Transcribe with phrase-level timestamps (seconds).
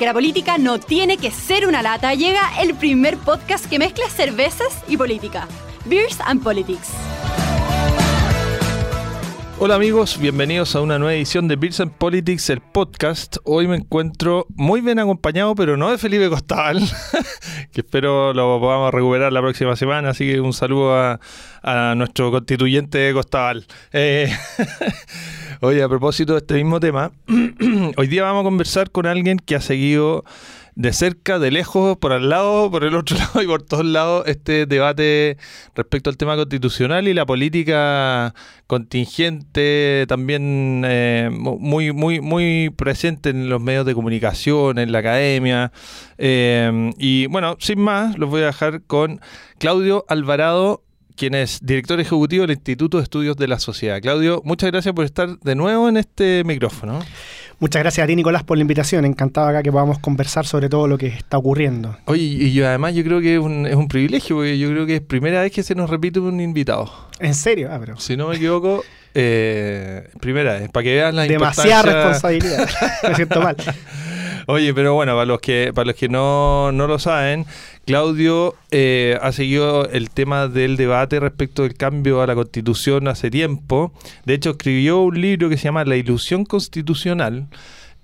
[0.00, 4.08] porque la política no tiene que ser una lata, llega el primer podcast que mezcla
[4.08, 5.46] cervezas y política.
[5.84, 6.88] Beers and Politics.
[9.62, 13.36] Hola amigos, bienvenidos a una nueva edición de Beers Politics, el podcast.
[13.44, 16.80] Hoy me encuentro muy bien acompañado, pero no de Felipe Costal,
[17.70, 21.20] que espero lo podamos recuperar la próxima semana, así que un saludo a,
[21.94, 23.66] nuestro constituyente Costal.
[23.92, 24.34] Eh,
[25.60, 27.12] oye, a propósito de este mismo tema,
[27.98, 30.24] hoy día vamos a conversar con alguien que ha seguido
[30.80, 34.24] de cerca, de lejos, por al lado, por el otro lado y por todos lados
[34.26, 35.36] este debate
[35.74, 38.34] respecto al tema constitucional y la política
[38.66, 45.70] contingente también eh, muy, muy, muy presente en los medios de comunicación, en la academia.
[46.16, 49.20] Eh, y bueno, sin más, los voy a dejar con
[49.58, 50.82] Claudio Alvarado,
[51.14, 54.00] quien es director ejecutivo del Instituto de Estudios de la Sociedad.
[54.00, 57.00] Claudio, muchas gracias por estar de nuevo en este micrófono.
[57.60, 59.04] Muchas gracias a ti, Nicolás, por la invitación.
[59.04, 61.94] Encantado acá que podamos conversar sobre todo lo que está ocurriendo.
[62.06, 64.86] Oye, y yo además yo creo que es un, es un privilegio, porque yo creo
[64.86, 66.90] que es primera vez que se nos repite un invitado.
[67.18, 67.68] ¿En serio?
[67.70, 67.98] Ah, pero...
[68.00, 72.66] Si no me equivoco, eh, primera vez, para que vean la Demasiada responsabilidad.
[73.06, 73.56] me siento mal.
[74.46, 77.46] Oye, pero bueno, para los que, para los que no, no lo saben,
[77.86, 83.30] Claudio eh, ha seguido el tema del debate respecto del cambio a la constitución hace
[83.30, 83.92] tiempo.
[84.24, 87.48] De hecho, escribió un libro que se llama La ilusión constitucional.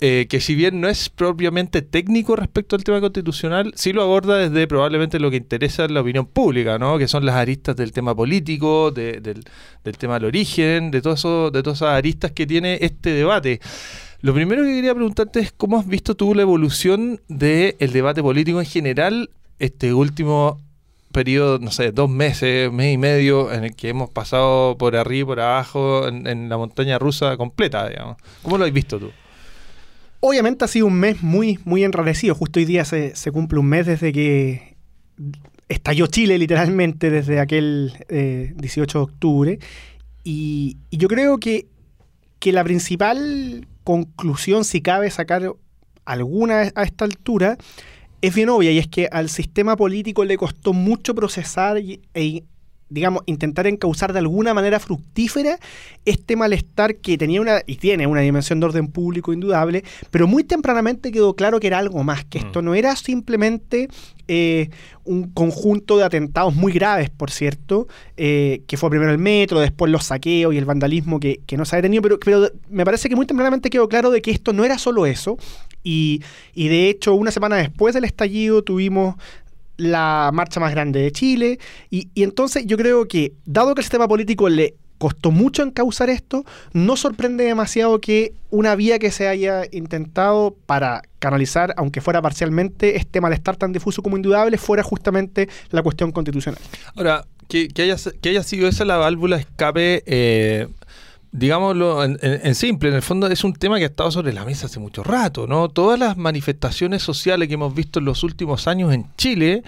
[0.03, 4.37] Eh, que si bien no es propiamente técnico respecto al tema constitucional, sí lo aborda
[4.37, 6.99] desde probablemente lo que interesa la opinión pública, ¿no?
[6.99, 11.51] que son las aristas del tema político, del, del, tema del origen, de, todo eso,
[11.51, 13.59] de todas esas aristas que tiene este debate.
[14.27, 18.59] Lo primero que quería preguntarte es cómo has visto tú la evolución del debate político
[18.59, 20.61] en general este último
[21.13, 25.21] periodo, no sé, dos meses, mes y medio, en el que hemos pasado por arriba
[25.21, 28.17] y por abajo en, la montaña rusa completa, digamos.
[28.43, 29.13] ¿Cómo lo has visto tú?
[30.19, 32.35] Obviamente ha sido un mes muy, muy enrarecido.
[32.35, 34.75] Justo hoy día se, cumple un mes desde que
[35.69, 39.59] estalló Chile, literalmente, desde aquel 18 eh, de octubre.
[40.25, 41.69] Y, y yo creo que,
[42.41, 45.55] que la principal conclusión, si cabe sacar
[46.05, 47.57] alguna a esta altura,
[48.21, 52.45] es bien obvia y es que al sistema político le costó mucho procesar e,
[52.89, 55.59] digamos, intentar encauzar de alguna manera fructífera
[56.05, 60.45] este malestar que tenía una y tiene una dimensión de orden público indudable, pero muy
[60.45, 62.65] tempranamente quedó claro que era algo más, que esto mm.
[62.65, 63.89] no era simplemente
[64.29, 64.71] eh,
[65.05, 69.91] un conjunto de atentados muy graves, por cierto, eh, que fue primero el metro, después
[69.91, 73.17] los saqueos y el vandalismo que, no se ha detenido, pero, pero me parece que
[73.17, 75.39] muy tempranamente quedó claro de que esto no era solo eso,
[75.83, 76.23] y,
[76.53, 79.15] y, de hecho, una semana después del estallido tuvimos
[79.77, 81.59] la marcha más grande de Chile.
[81.91, 86.45] Y, entonces yo creo que, dado que el sistema político le costó mucho encauzar esto,
[86.73, 92.97] no sorprende demasiado que una vía que se haya intentado para canalizar, aunque fuera parcialmente,
[92.97, 96.61] este malestar tan difuso como indudable, fuera justamente la cuestión constitucional.
[96.95, 100.67] Ahora, que, haya, que haya sido esa la válvula escape eh,
[101.37, 104.67] digámoslo en, simple, en el fondo es un tema que ha estado sobre la mesa
[104.67, 105.69] hace mucho rato, ¿no?
[105.69, 109.63] Todas las manifestaciones sociales que hemos visto en los últimos años en Chile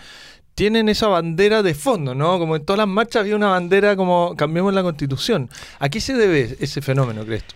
[0.55, 2.39] tienen esa bandera de fondo, ¿no?
[2.39, 5.51] Como en todas las marchas había una bandera como cambiemos la constitución.
[5.79, 7.55] ¿A qué se debe ese fenómeno, crees tú?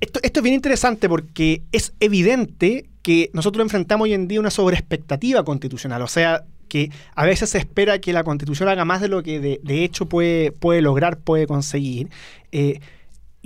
[0.00, 4.50] Esto, esto es bien interesante porque es evidente que nosotros enfrentamos hoy en día una
[4.50, 6.02] sobreexpectativa constitucional.
[6.02, 9.38] O sea, que a veces se espera que la constitución haga más de lo que
[9.38, 12.08] de, hecho puede, puede lograr, puede conseguir.
[12.50, 12.80] Eh,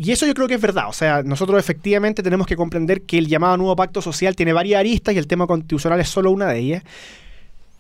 [0.01, 0.89] y eso yo creo que es verdad.
[0.89, 4.79] O sea, nosotros efectivamente tenemos que comprender que el llamado nuevo pacto social tiene varias
[4.79, 6.85] aristas y el tema constitucional es solo una de ellas.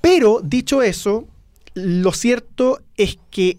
[0.00, 1.28] Pero, dicho eso,
[1.74, 3.58] lo cierto es que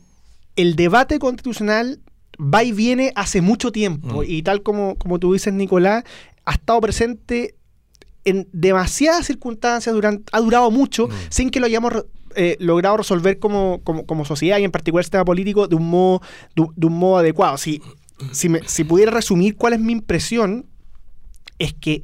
[0.57, 1.99] el debate constitucional
[2.37, 4.23] va y viene hace mucho tiempo.
[4.23, 4.25] Mm.
[4.27, 6.03] Y tal como, como tú dices, Nicolás,
[6.43, 7.55] ha estado presente
[8.25, 11.11] en demasiadas circunstancias, durante, ha durado mucho, mm.
[11.29, 11.93] sin que lo hayamos
[12.35, 16.21] eh, logrado resolver como, como, sociedad y en particular el sistema político de un modo,
[16.55, 17.57] de, un modo adecuado.
[17.57, 17.81] Si
[18.31, 20.65] si, pudiera resumir cuál es mi impresión,
[21.57, 22.03] es que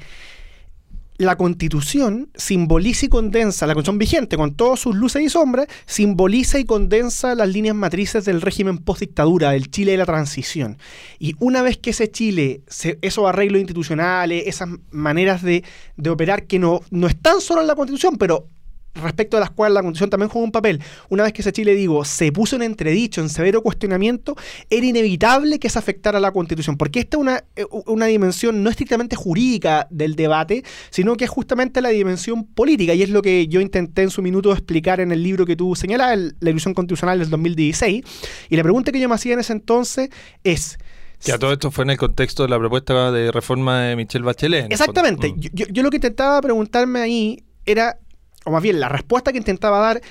[1.17, 6.59] la constitución simboliza y condensa, la constitución vigente con todas sus luces y sombras, simboliza
[6.59, 10.77] y condensa las líneas matrices del régimen post-dictadura, del Chile de la transición.
[11.17, 12.63] Y una vez que ese Chile,
[13.01, 15.63] esos arreglos institucionales, esas maneras de,
[15.95, 18.50] de operar que no, no están solo en la constitución, pero
[18.95, 21.75] respecto a las cuales la Constitución también juega un papel, una vez que ese Chile,
[21.75, 24.36] digo, se puso en entredicho, en severo cuestionamiento,
[24.69, 28.63] era inevitable que se afectara a la Constitución, porque esta es una, eh, una dimensión
[28.63, 33.21] no estrictamente jurídica del debate, sino que es justamente la dimensión política, y es lo
[33.21, 36.74] que yo intenté en su minuto explicar en el libro que tú señalas, La ilusión
[36.74, 38.03] constitucional del 2016,
[38.50, 40.09] y la pregunta que yo me hacía en ese entonces
[40.44, 40.77] es,
[41.24, 44.24] Que a todo esto fue en el contexto de la propuesta de reforma de Michelle
[44.24, 44.71] Bachelet.
[44.71, 45.30] Exactamente.
[45.30, 45.39] Mm.
[45.53, 47.97] Yo, yo, lo que intentaba preguntarme ahí era,
[48.45, 50.01] o más bien la respuesta que intentaba dar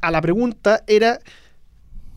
[0.00, 1.18] a la pregunta era,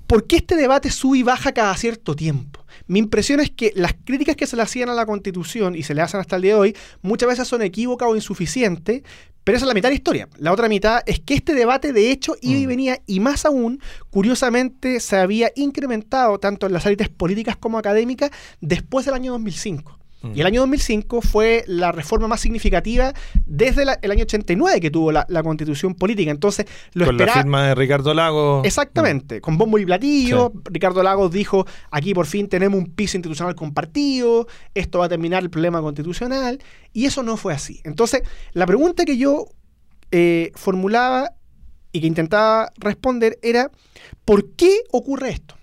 [0.08, 2.66] ¿por qué este debate sube y baja cada cierto tiempo?
[2.88, 5.94] Mi impresión es que las críticas que se le hacían a la Constitución y se
[5.94, 9.04] le hacen hasta el día de hoy muchas veces son equívocas o insuficientes,
[9.44, 10.30] pero esa es la mitad de la historia.
[10.38, 12.70] La otra mitad es que este debate de hecho iba y mm.
[12.70, 18.31] venía y más aún, curiosamente, se había incrementado tanto en las élites políticas como académicas
[18.62, 20.00] después del año 2005.
[20.34, 23.14] Y el año 2005 fue la reforma más significativa
[23.46, 26.31] desde el año 89 que tuvo la, constitución política.
[26.31, 28.66] Entonces, lo Con la firma de Ricardo Lagos.
[28.66, 30.54] Exactamente, con bombo y platillo.
[30.66, 35.44] Ricardo Lagos dijo, aquí por fin tenemos un piso institucional compartido, esto va a terminar
[35.44, 36.60] el problema constitucional.
[36.94, 37.81] Y eso no fue así.
[37.84, 38.22] Entonces,
[38.54, 39.48] la pregunta que yo
[40.12, 41.31] eh, formulaba
[41.92, 43.72] y que intentaba responder era,
[44.25, 45.56] ¿por qué ocurre esto?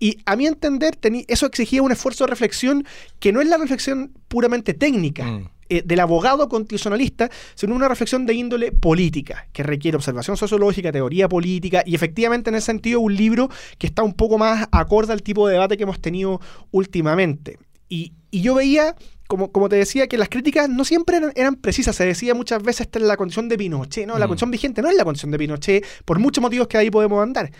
[0.00, 2.86] Y a mi entender, eso exigía un esfuerzo de reflexión
[3.18, 5.24] que no es la reflexión puramente técnica.
[5.24, 5.48] Mm.
[5.70, 11.28] Eh, del abogado constitucionalista, sino una reflexión de índole política, que requiere observación sociológica, teoría
[11.28, 15.22] política, y efectivamente en ese sentido un libro que está un poco más acorde al
[15.22, 16.40] tipo de debate que hemos tenido
[16.70, 17.58] últimamente.
[17.86, 18.94] Y, yo veía
[19.26, 21.96] como, como, te decía, que las críticas no siempre eran, precisas.
[21.96, 24.06] Se decía muchas veces esta es la condición de Pinochet.
[24.06, 24.28] No, la mm.
[24.28, 27.50] condición vigente no es la condición de Pinochet, por muchos motivos que ahí podemos andar.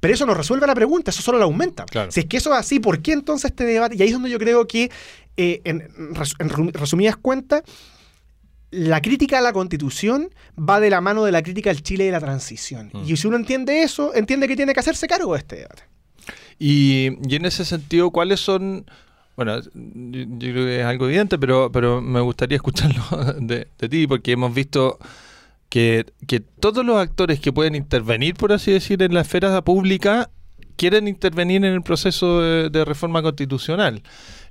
[0.00, 1.86] Pero eso no resuelve la pregunta, eso solo la aumenta.
[2.10, 3.96] Si es que eso es así, ¿por qué entonces este debate?
[3.96, 4.90] Y ahí es donde yo creo que,
[5.36, 5.88] eh, en,
[6.74, 7.62] resumidas cuentas,
[8.70, 10.28] la crítica a la constitución
[10.58, 12.90] va de la mano de la crítica al Chile de la transición.
[12.92, 13.04] Mm.
[13.06, 15.84] Y si uno entiende eso, entiende que tiene que hacerse cargo de este debate.
[16.58, 18.86] Y, en ese sentido, ¿cuáles son...
[19.36, 23.02] Bueno, yo, creo que es algo evidente, pero, pero me gustaría escucharlo
[23.40, 24.98] de, de ti, porque hemos visto
[25.68, 26.04] que,
[26.60, 30.30] todos los actores que pueden intervenir, por así decir, en la esfera pública,
[30.76, 34.02] quieren intervenir en el proceso de, reforma constitucional.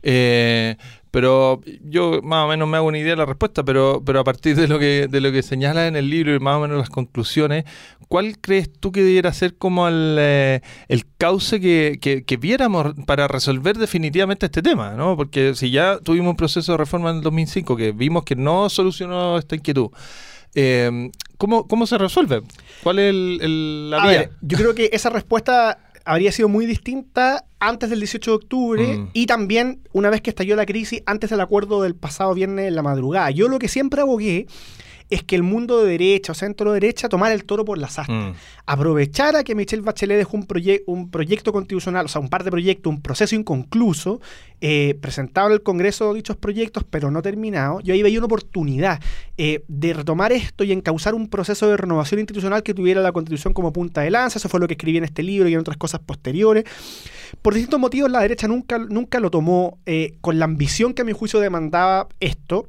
[0.03, 0.75] Eh,
[1.15, 4.23] pero yo más o menos me hago una idea de la respuesta, pero, pero a
[4.23, 6.77] partir de lo que de lo que señala en el libro y más o menos
[6.77, 7.63] las conclusiones,
[8.09, 10.61] ¿cuál crees tú que debiera ser como el, eh,
[11.17, 14.91] cauce que, que, viéramos para resolver definitivamente este tema?
[14.95, 15.15] ¿no?
[15.15, 18.69] Porque si ya tuvimos un proceso de reforma en el 2005 que vimos que no
[18.69, 19.91] solucionó esta inquietud,
[20.55, 22.41] eh, ¿cómo, ¿Cómo se resuelve?
[22.83, 24.29] ¿Cuál es la vía?
[24.41, 29.09] yo creo que esa respuesta habría sido muy distinta antes del 18 de octubre mm.
[29.13, 32.75] y también una vez que estalló la crisis antes del acuerdo del pasado viernes en
[32.75, 33.31] la madrugada.
[33.31, 34.45] Yo lo que siempre abogué
[35.09, 38.15] es que el mundo de derecha o centro derecha tomara el toro por las astas.
[38.15, 38.31] Mm.
[38.65, 40.47] Aprovechara que Michelle Bachelet dejó un,
[40.87, 44.19] un proyecto constitucional, o sea, un par de proyectos, un proceso inconcluso,
[44.61, 47.81] eh, presentado en el Congreso dichos proyectos, pero no terminado.
[47.81, 48.99] Yo ahí veía una oportunidad
[49.37, 53.53] eh, de retomar esto y encauzar un proceso de renovación institucional que tuviera la Constitución
[53.53, 54.39] como punta de lanza.
[54.39, 56.63] Eso fue lo que escribí en este libro y en otras cosas posteriores.
[57.41, 61.05] Por distintos motivos, la derecha nunca, nunca lo tomó eh, con la ambición que a
[61.05, 62.67] mi juicio demandaba esto.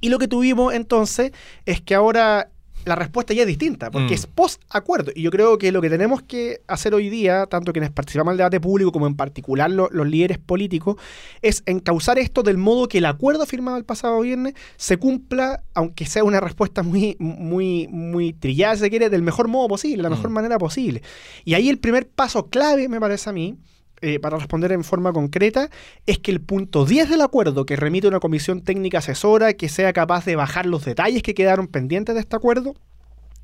[0.00, 1.32] Y lo que tuvimos entonces
[1.64, 2.50] es que ahora
[2.86, 4.14] la respuesta ya es distinta, porque mm.
[4.14, 5.10] es post-acuerdo.
[5.14, 8.34] Y yo creo que lo que tenemos que hacer hoy día, tanto quienes participamos en
[8.34, 10.96] el debate público como en particular los líderes políticos,
[11.42, 16.06] es encauzar esto del modo que el acuerdo firmado el pasado viernes se cumpla, aunque
[16.06, 20.10] sea una respuesta muy, muy, muy trillada, si se quiere, del mejor modo posible, la
[20.10, 20.34] mejor mm.
[20.34, 21.02] manera posible.
[21.44, 23.56] Y ahí el primer paso clave, me parece a mí,
[24.00, 25.70] eh, para responder en forma concreta,
[26.06, 29.92] es que el punto 10 del acuerdo que remite una comisión técnica asesora que sea
[29.92, 32.74] capaz de bajar los detalles que quedaron pendientes de este acuerdo,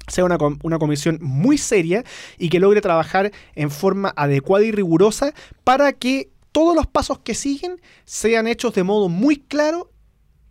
[0.09, 2.05] sea una, una, comisión muy seria
[2.39, 5.33] y que logre trabajar en forma adecuada y rigurosa
[5.65, 9.93] para que todos los pasos que siguen sean hechos de modo muy claro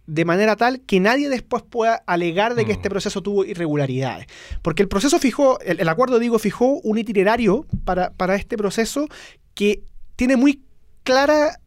[0.07, 2.91] de manera tal que nadie después pueda alegar de que este mm.
[2.91, 4.27] proceso tuvo irregularidades.
[4.61, 9.07] Porque el proceso fijó, el, acuerdo, digo, fijó un itinerario para, para este proceso
[9.53, 9.83] que
[10.21, 10.61] tiene muy
[11.01, 11.57] clara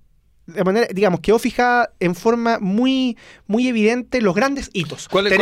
[0.46, 3.18] de manera, digamos, quedó fijada en forma muy,
[3.48, 5.08] muy evidente los grandes hitos.
[5.08, 5.32] ¿Cuál, es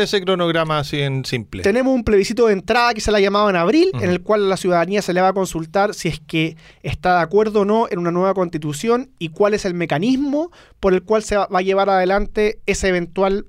[0.00, 1.62] ese cronograma así en simple?
[1.62, 4.56] Tenemos un plebiscito de entrada que se la llamaba en abril, en el cual la
[4.56, 8.00] ciudadanía se le va a consultar si es que está de acuerdo o no en
[8.00, 11.88] una nueva constitución y cuál es el mecanismo por el cual se va a llevar
[11.88, 13.46] adelante ese eventual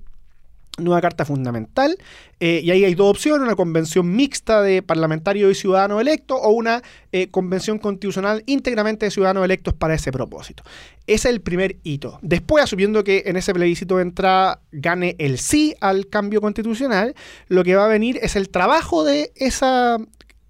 [0.82, 1.98] nueva carta fundamental.
[2.40, 6.50] Eh, y ahí hay dos opciones, una convención mixta de parlamentarios y ciudadanos electos o
[6.50, 10.64] una eh, convención constitucional íntegramente de ciudadanos electos para ese propósito.
[11.08, 12.20] Ese es el primer hito.
[12.22, 17.16] Después, asumiendo que en ese plebiscito de entrada gane el sí al cambio constitucional,
[17.48, 19.98] lo que va a venir es el trabajo de esa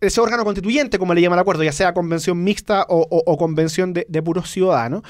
[0.01, 4.05] ese órgano constituyente, como le llama el acuerdo, ya sea convención mixta o, convención de,
[4.09, 5.03] de puros ciudadanos.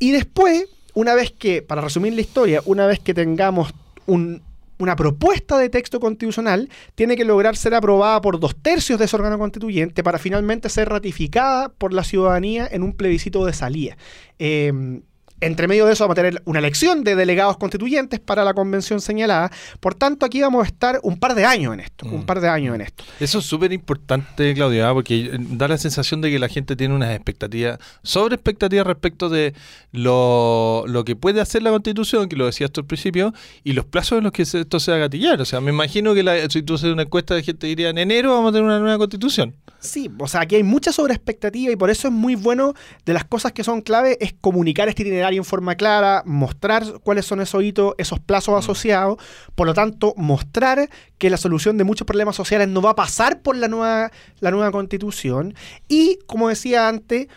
[0.00, 3.72] Y después, una vez que, para resumir la historia, una vez que tengamos
[4.06, 4.42] un
[4.80, 9.16] una propuesta de texto constitucional tiene que lograr ser aprobada por dos tercios de ese
[9.16, 13.96] órgano constituyente para finalmente ser ratificada por la ciudadanía en un plebiscito de salida.
[14.38, 15.02] Eh,
[15.40, 19.00] entre medio de eso vamos a tener una elección de delegados constituyentes para la convención
[19.00, 19.50] señalada.
[19.80, 22.26] Por tanto, aquí vamos a estar un par de años en esto, un Mm.
[22.26, 23.04] par de años en esto.
[23.18, 27.14] Eso es súper importante, Claudia, porque da la sensación de que la gente tiene unas
[27.14, 29.54] expectativas, sobre expectativas respecto de
[29.92, 33.32] lo, lo que puede hacer la Constitución, que lo decías tú al principio,
[33.64, 35.40] y los plazos en los que esto se va a gatillar.
[35.40, 37.98] O sea, me imagino que la, si tú haces una encuesta de gente diría, en
[37.98, 39.54] enero vamos a tener una nueva Constitución.
[39.80, 42.74] Sí, o sea, aquí hay mucha sobreexpectativa y por eso es muy bueno
[43.06, 47.24] de las cosas que son clave es comunicar este itinerario en forma clara, mostrar cuáles
[47.24, 49.16] son esos hitos, esos plazos asociados,
[49.54, 53.40] por lo tanto, mostrar que la solución de muchos problemas sociales no va a pasar
[53.40, 54.10] por la nueva,
[54.40, 55.54] la nueva constitución.
[55.88, 57.28] Y, como decía antes,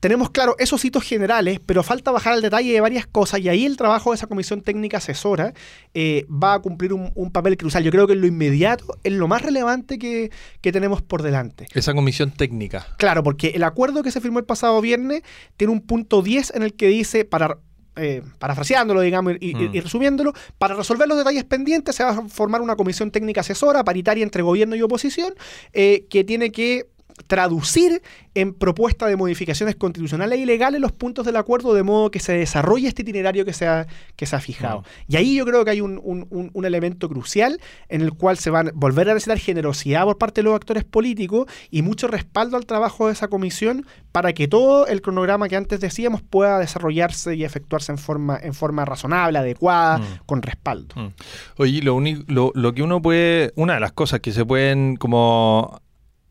[0.00, 3.66] tenemos claro esos hitos generales, pero falta bajar al detalle de varias cosas y ahí
[3.66, 5.52] el trabajo de esa comisión técnica asesora
[5.94, 7.84] eh, va a cumplir un, un papel crucial.
[7.84, 10.30] Yo creo que en lo inmediato es lo más relevante que,
[10.60, 11.68] que tenemos por delante.
[11.74, 12.86] Esa comisión técnica.
[12.96, 15.22] Claro, porque el acuerdo que se firmó el pasado viernes
[15.56, 17.58] tiene un punto 10 en el que dice, para
[17.96, 19.74] eh, parafraseándolo, digamos, y, Mm.
[19.74, 23.84] y resumiéndolo, para resolver los detalles pendientes se va a formar una comisión técnica asesora
[23.84, 25.34] paritaria entre gobierno y oposición
[25.72, 26.86] eh, que tiene que
[27.26, 28.02] traducir
[28.34, 32.32] en propuesta de modificaciones constitucionales y legales los puntos del acuerdo de modo que se
[32.34, 33.86] desarrolle este itinerario que se ha,
[34.16, 34.84] que se ha fijado.
[35.08, 37.58] Y ahí yo creo que hay un, un- un- elemento crucial
[37.88, 40.84] en el cual se van a volver a necesitar generosidad por parte de los actores
[40.84, 45.56] políticos y mucho respaldo al trabajo de esa comisión para que todo el cronograma que
[45.56, 50.04] antes decíamos pueda desarrollarse y efectuarse en forma, en forma razonable, adecuada, Mm.
[50.26, 50.94] con respaldo.
[50.94, 51.08] Mm.
[51.56, 54.96] Oye, lo, único, lo, lo que uno puede, una de las cosas que se pueden
[54.96, 55.80] como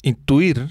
[0.01, 0.69] intuir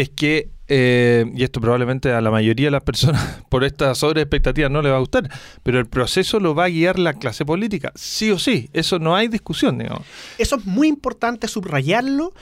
[0.00, 4.68] es que, eh, y esto probablemente a la mayoría de las personas por esta sobreexpectativa
[4.68, 5.28] no le va a gustar,
[5.62, 9.16] pero el proceso lo va a guiar la clase política, sí o sí, eso no
[9.16, 10.02] hay discusión, digamos.
[10.38, 12.32] Eso es muy importante subrayarlo.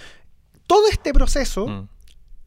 [0.67, 1.89] Todo este proceso Mm.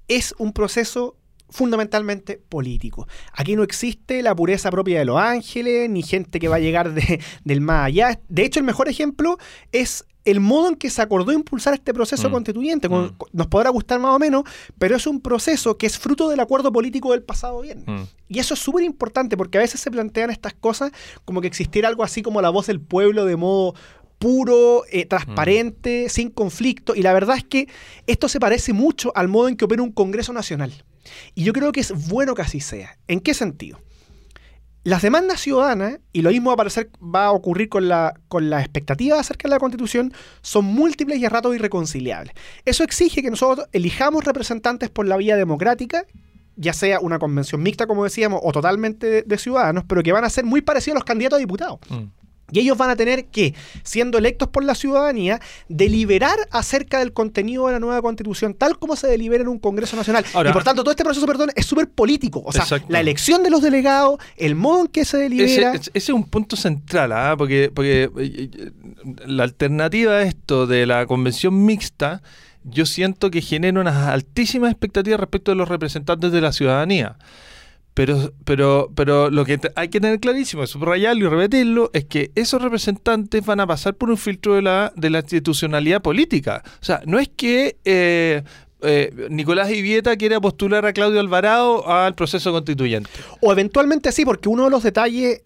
[0.10, 1.16] es un proceso
[1.52, 3.08] fundamentalmente político.
[3.34, 6.94] Aquí no existe la pureza propia de los ángeles, ni gente que va a llegar
[6.94, 8.20] de- del más allá.
[8.30, 9.38] De hecho, el mejor ejemplo
[9.72, 12.32] es el modo en que se acordó impulsar este proceso Mm.
[12.32, 12.90] constituyente.
[12.90, 13.16] Con- Mm.
[13.34, 14.44] Nos podrá gustar más o menos,
[14.78, 17.86] pero es un proceso que es fruto del acuerdo político del pasado viernes.
[17.88, 18.04] Mm.
[18.30, 20.92] Y eso es súper importante porque a veces se plantean estas cosas
[21.26, 23.74] como que existiera algo así como la voz del pueblo de modo
[24.20, 26.94] puro, eh, transparente, sin conflicto.
[26.96, 27.68] Y la verdad es que
[28.06, 30.74] esto se parece mucho al modo en que opera un Congreso Nacional.
[31.36, 32.98] Y yo creo que es bueno que así sea.
[33.08, 33.80] ¿En qué sentido?
[34.84, 38.62] Las demandas ciudadanas, y lo mismo va a, va a ocurrir con la, con la
[38.62, 42.34] expectativa acerca de la Constitución, son múltiples y a ratos irreconciliables.
[42.66, 46.06] Eso exige que nosotros elijamos representantes por la vía democrática,
[46.56, 50.24] ya sea una convención mixta, como decíamos, o totalmente de, de ciudadanos, pero que van
[50.24, 51.80] a ser muy parecidos a los candidatos a diputados.
[51.90, 52.19] Mm.
[52.52, 53.54] Y ellos van a tener que,
[53.84, 58.96] siendo electos por la ciudadanía, deliberar acerca del contenido de la nueva constitución, tal como
[58.96, 60.26] se delibera en un Congreso Nacional.
[60.34, 62.42] Ahora- y por tanto, todo este proceso, perdón, es súper político.
[62.46, 62.88] O sea, Exacto.
[62.90, 65.74] la elección de los delegados, el modo en que se Ese, delibera.
[65.74, 67.36] ese es un punto central, ¿ah?
[67.38, 68.72] porque, porque eh, eh,
[69.26, 72.22] la alternativa a esto de la convención mixta,
[72.64, 77.16] yo siento que genera unas altísimas expectativas respecto de los representantes de la ciudadanía.
[78.00, 82.62] Pero, pero, pero lo que hay que tener clarísimo, subrayarlo y repetirlo, es que esos
[82.62, 86.64] representantes van a pasar por un filtro de la, de la institucionalidad política.
[86.82, 88.44] O sea, no es que eh,
[88.84, 93.10] eh, Nicolás Ivieta quiera postular a Claudio Alvarado al proceso constituyente.
[93.42, 95.42] O eventualmente sí, porque uno de los detalles.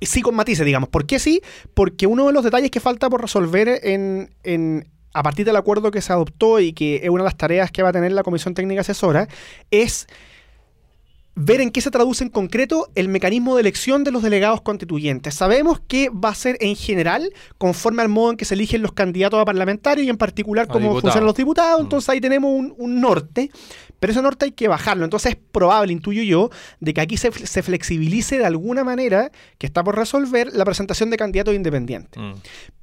[0.00, 0.88] Sí, con matices, digamos.
[0.88, 1.42] ¿Por qué sí?
[1.74, 5.90] Porque uno de los detalles que falta por resolver en, en- a partir del acuerdo
[5.90, 8.22] que se adoptó y que es una de las tareas que va a tener la
[8.22, 9.26] Comisión Técnica Asesora
[9.72, 10.06] es
[11.36, 15.34] ver en qué se traduce en concreto el mecanismo de elección de los delegados constituyentes.
[15.34, 18.92] Sabemos que va a ser en general conforme al modo en que se eligen los
[18.92, 21.80] candidatos a parlamentarios y en particular cómo funcionan los diputados.
[21.80, 21.84] Mm.
[21.84, 23.50] Entonces ahí tenemos un, un norte,
[24.00, 25.04] pero ese norte hay que bajarlo.
[25.04, 26.50] Entonces es probable, intuyo yo,
[26.80, 31.10] de que aquí se, se flexibilice de alguna manera, que está por resolver, la presentación
[31.10, 32.20] de candidatos independientes.
[32.20, 32.32] Mm.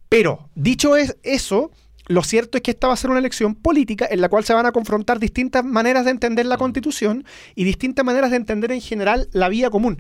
[0.10, 1.72] Pero, dicho es eso,
[2.08, 4.54] lo cierto es que esta va a ser una elección política en la cual se
[4.54, 7.24] van a confrontar distintas maneras de entender la constitución
[7.56, 10.00] y distintas maneras de entender en general la vía común.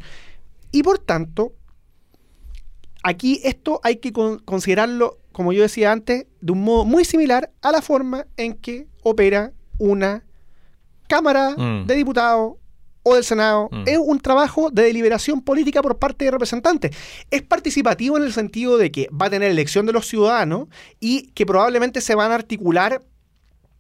[0.72, 1.54] Y por tanto,
[3.04, 7.52] aquí esto hay que con- considerarlo, como yo decía antes, de un modo muy similar
[7.62, 10.24] a la forma en que opera una
[11.08, 11.86] Cámara Mm.
[11.86, 12.54] de Diputados
[13.04, 13.70] o del Senado.
[13.72, 13.84] Mm.
[13.86, 16.96] Es un trabajo de deliberación política por parte de representantes.
[17.30, 20.68] Es participativo en el sentido de que va a tener elección de los ciudadanos
[21.00, 23.02] y que probablemente se van a articular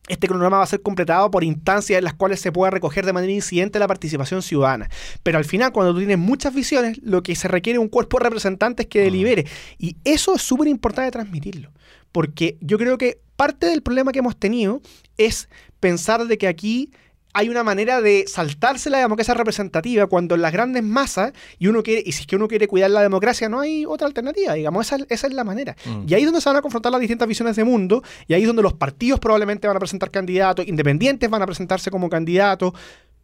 [0.09, 3.13] este cronograma va a ser completado por instancias en las cuales se pueda recoger de
[3.13, 4.89] manera incidente la participación ciudadana.
[5.23, 8.17] Pero al final, cuando tú tienes muchas visiones, lo que se requiere es un cuerpo
[8.17, 9.45] de representantes que delibere.
[9.77, 11.71] Y eso es súper importante transmitirlo.
[12.11, 14.81] Porque yo creo que parte del problema que hemos tenido
[15.17, 15.47] es
[15.79, 16.91] pensar de que aquí
[17.33, 21.83] hay una manera de saltarse la democracia representativa cuando en las grandes masas y uno
[21.83, 24.85] quiere y si es que uno quiere cuidar la democracia no hay otra alternativa digamos
[24.85, 26.05] esa, esa es la manera mm.
[26.07, 28.41] y ahí es donde se van a confrontar las distintas visiones de mundo y ahí
[28.41, 32.73] es donde los partidos probablemente van a presentar candidatos independientes van a presentarse como candidatos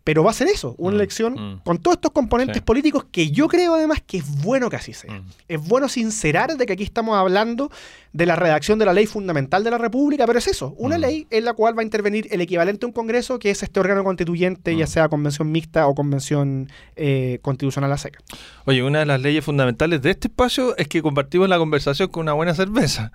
[0.03, 1.61] pero va a ser eso, una mm, elección mm.
[1.63, 5.21] con todos estos componentes políticos que yo creo además que es bueno que así sea.
[5.47, 7.69] Es bueno sincerar de que aquí estamos hablando
[8.11, 11.01] de la redacción de la ley fundamental de la República, pero es eso, una mm.
[11.01, 13.79] ley en la cual va a intervenir el equivalente a un Congreso, que es este
[13.79, 14.87] órgano constituyente, ya mm.
[14.87, 18.19] sea convención mixta o convención eh, constitucional a seca.
[18.65, 22.23] Oye, una de las leyes fundamentales de este espacio es que compartimos la conversación con
[22.23, 23.11] una buena cerveza.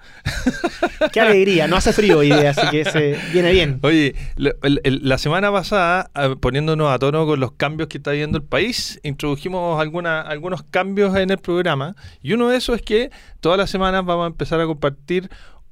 [1.13, 3.81] Qué alegría, no hace frío hoy día, así que se viene bien.
[3.83, 8.45] Oye, la semana pasada, ah, poniéndonos a tono con los cambios que está viendo el
[8.45, 13.11] país, introdujimos alguna, algunos cambios en el programa, y uno de esos es que
[13.41, 14.84] todas las semanas vamos a empezar a compartir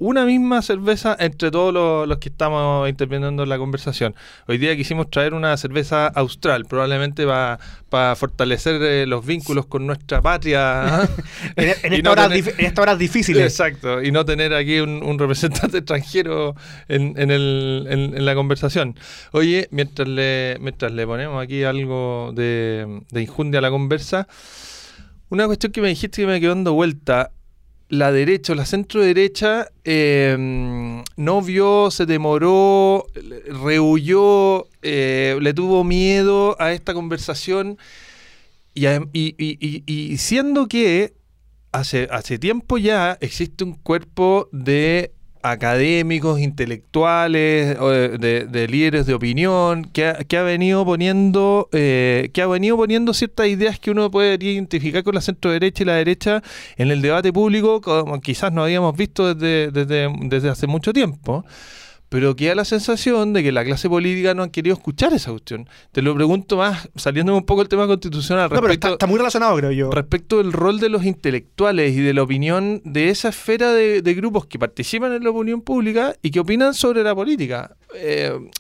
[0.02, 1.72] una misma cerveza entre todos
[2.08, 4.16] los, que estamos interviniendo en la conversación.
[4.48, 10.20] Hoy día quisimos traer una cerveza austral, probablemente para fortalecer eh, los vínculos con nuestra
[10.20, 11.08] patria.
[11.56, 11.92] en,
[12.58, 13.44] estas horas difíciles.
[13.44, 16.56] Exacto, y no tener aquí un, representante extranjero
[16.88, 18.98] en, en, la conversación.
[19.30, 24.26] Oye, mientras le, mientras le ponemos aquí algo de, de injundia a la conversa,
[25.28, 27.30] una cuestión que me dijiste que me quedó dando vuelta
[27.92, 33.04] la derecha o la centro derecha em, no vio, se demoró,
[33.62, 37.76] rehuyó, eh, le tuvo miedo a esta conversación.
[38.72, 41.12] Y, y, siendo que
[41.70, 50.06] hace, hace tiempo ya existe un cuerpo de académicos, intelectuales, de, líderes de opinión, que
[50.06, 55.14] ha, venido poniendo, eh, que ha venido poniendo ciertas ideas que uno puede identificar con
[55.14, 56.42] la centro derecha y la derecha
[56.76, 61.44] en el debate público, como quizás no habíamos visto desde, desde, desde hace mucho tiempo
[62.12, 65.66] pero queda la sensación de que la clase política no ha querido escuchar esa cuestión.
[65.92, 68.50] Te lo pregunto más, saliendo un poco del tema constitucional.
[68.52, 69.90] no, pero está, muy relacionado, creo yo.
[69.90, 74.44] Respecto del rol de los intelectuales y de la opinión de esa esfera de, grupos
[74.44, 77.76] que participan en la opinión pública y que opinan sobre la política.
[77.94, 78.50] Eh,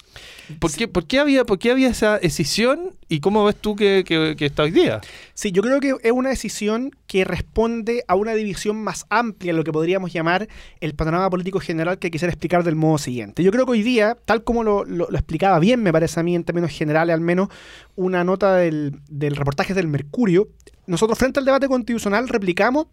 [0.58, 4.04] ¿Por qué, por, qué había, ¿Por qué había esa decisión y cómo ves tú que,
[4.06, 5.00] que, está hoy día?
[5.34, 9.64] Sí, yo creo que es una decisión que responde a una división más amplia, lo
[9.64, 10.48] que podríamos llamar
[10.80, 13.42] el panorama político general que quisiera explicar del modo siguiente.
[13.42, 16.34] Yo creo que hoy día, tal como lo, lo, explicaba bien, me parece a mí
[16.34, 17.48] en términos generales, al menos
[17.96, 20.48] una nota del, del reportaje del Mercurio,
[20.86, 22.88] nosotros frente al debate constitucional replicamos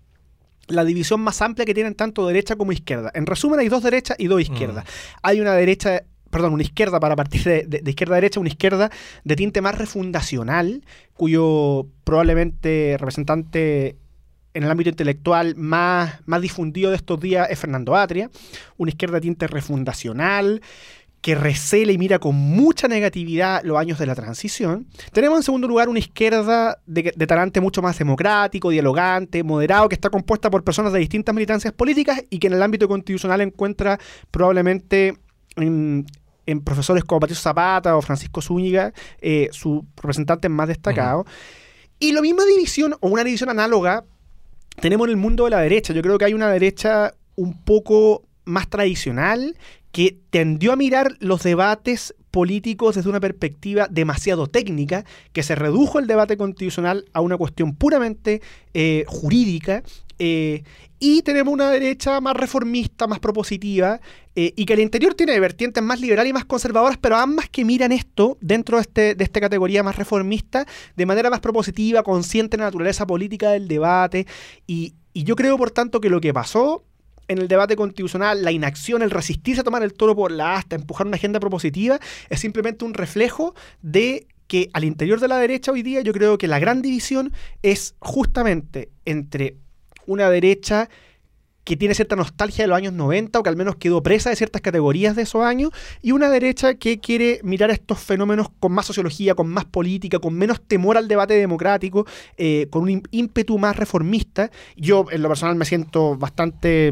[0.67, 3.11] la división más amplia que tienen tanto derecha como izquierda.
[3.13, 4.85] En resumen, hay dos derechas y dos izquierdas.
[4.85, 5.17] Mm.
[5.23, 8.89] Hay una derecha perdón, una izquierda para partir de, izquierda a derecha, una izquierda
[9.23, 13.97] de tinte más refundacional, cuyo probablemente representante
[14.53, 18.29] en el ámbito intelectual más, más difundido de estos días es Fernando Atria,
[18.77, 20.61] una izquierda de tinte refundacional,
[21.21, 24.87] que recela y mira con mucha negatividad los años de la transición.
[25.11, 30.09] Tenemos en segundo lugar una izquierda de, talante mucho más democrático, dialogante, moderado, que está
[30.09, 33.99] compuesta por personas de distintas militancias políticas y que en el ámbito constitucional encuentra
[34.31, 35.17] probablemente
[35.57, 36.05] en,
[36.63, 41.25] profesores como Patricio Zapata o Francisco Zúñiga, eh, sus representantes más destacados.
[41.99, 44.05] Y la misma división, o una división análoga,
[44.79, 45.93] tenemos en el mundo de la derecha.
[45.93, 49.57] Yo creo que hay una derecha un poco más tradicional
[49.91, 55.99] que tendió a mirar los debates políticos desde una perspectiva demasiado técnica, que se redujo
[55.99, 58.41] el debate constitucional a una cuestión puramente
[58.73, 59.83] eh, jurídica
[60.19, 60.63] eh,
[60.99, 64.01] y tenemos una derecha más reformista, más propositiva,
[64.35, 67.63] eh, y que al interior tiene vertientes más liberales y más conservadoras, pero ambas que
[67.63, 70.65] miran esto dentro de, este, de esta categoría más reformista
[70.97, 74.27] de manera más propositiva, consciente de la naturaleza política del debate.
[74.67, 76.83] Y, y yo creo, por tanto, que lo que pasó
[77.29, 80.75] en el debate constitucional, la inacción, el resistirse a tomar el toro por la asta,
[80.75, 85.71] empujar una agenda propositiva, es simplemente un reflejo de que al interior de la derecha
[85.71, 89.55] hoy día yo creo que la gran división es justamente entre
[90.07, 90.89] una derecha
[91.69, 94.35] que tiene cierta nostalgia de los años 90 o que al menos quedó presa de
[94.35, 95.69] ciertas categorías de esos años,
[96.01, 100.33] y una derecha que quiere mirar estos fenómenos con más sociología, con más política, con
[100.33, 104.49] menos temor al debate democrático, eh, con un ímpetu más reformista.
[104.77, 106.87] Yo en lo personal me siento bastante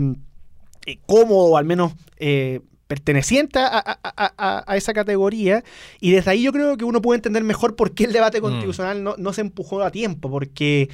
[0.86, 1.94] eh, cómodo, o al menos...
[2.18, 5.62] Eh, perteneciente a, esa categoría
[6.00, 8.42] y desde ahí yo creo que uno puede entender mejor por qué el debate mm.
[8.42, 10.88] constitucional no, no se empujó a tiempo, porque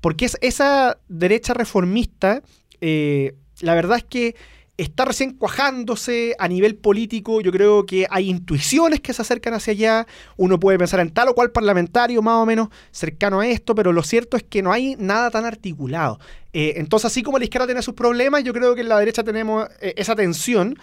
[0.00, 2.42] porque es, esa derecha reformista,
[2.80, 4.36] eh, la verdad es que
[4.76, 7.40] está recién cuajándose a nivel político.
[7.40, 10.06] Yo creo que hay intuiciones que se acercan hacia allá.
[10.36, 13.92] Uno puede pensar en tal o cual parlamentario más o menos cercano a esto, pero
[13.92, 16.18] lo cierto es que no hay nada tan articulado.
[16.52, 19.24] Eh, entonces, así como la izquierda tiene sus problemas, yo creo que en la derecha
[19.24, 20.78] tenemos eh, esa tensión.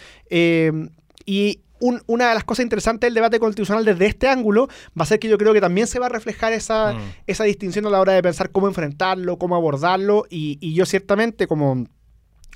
[1.26, 1.63] Y
[2.08, 4.68] una de las cosas interesantes del debate constitucional desde este ángulo
[5.00, 7.00] va a ser que yo creo que también se va a reflejar esa, mm.
[7.28, 10.26] esa distinción a la hora de pensar cómo enfrentarlo, cómo abordarlo.
[10.30, 11.86] Y, y yo ciertamente como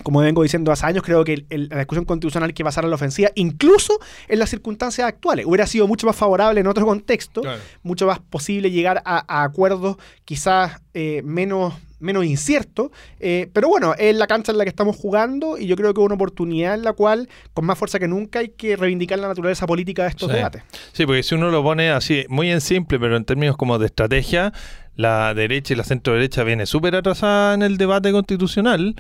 [0.04, 3.30] como vengo diciendo hace años, creo que la discusión constitucional que pasar a la ofensiva,
[3.36, 7.42] incluso en las circunstancias actuales, hubiera sido mucho más favorable en otro contexto,
[7.84, 14.16] mucho más posible llegar a, acuerdos quizás eh, menos, menos inciertos, eh, pero bueno, es
[14.16, 16.84] la cancha en la que estamos jugando y yo creo que es una oportunidad en
[16.84, 20.32] la cual, con más fuerza que nunca, hay que reivindicar la naturaleza política de estos
[20.32, 20.64] debates.
[20.94, 23.88] Sí, porque si uno lo pone así, muy en simple, pero en términos como de
[23.88, 24.54] estrategia,
[24.96, 28.96] la derecha y la centro derecha viene súper atrasada en el debate constitucional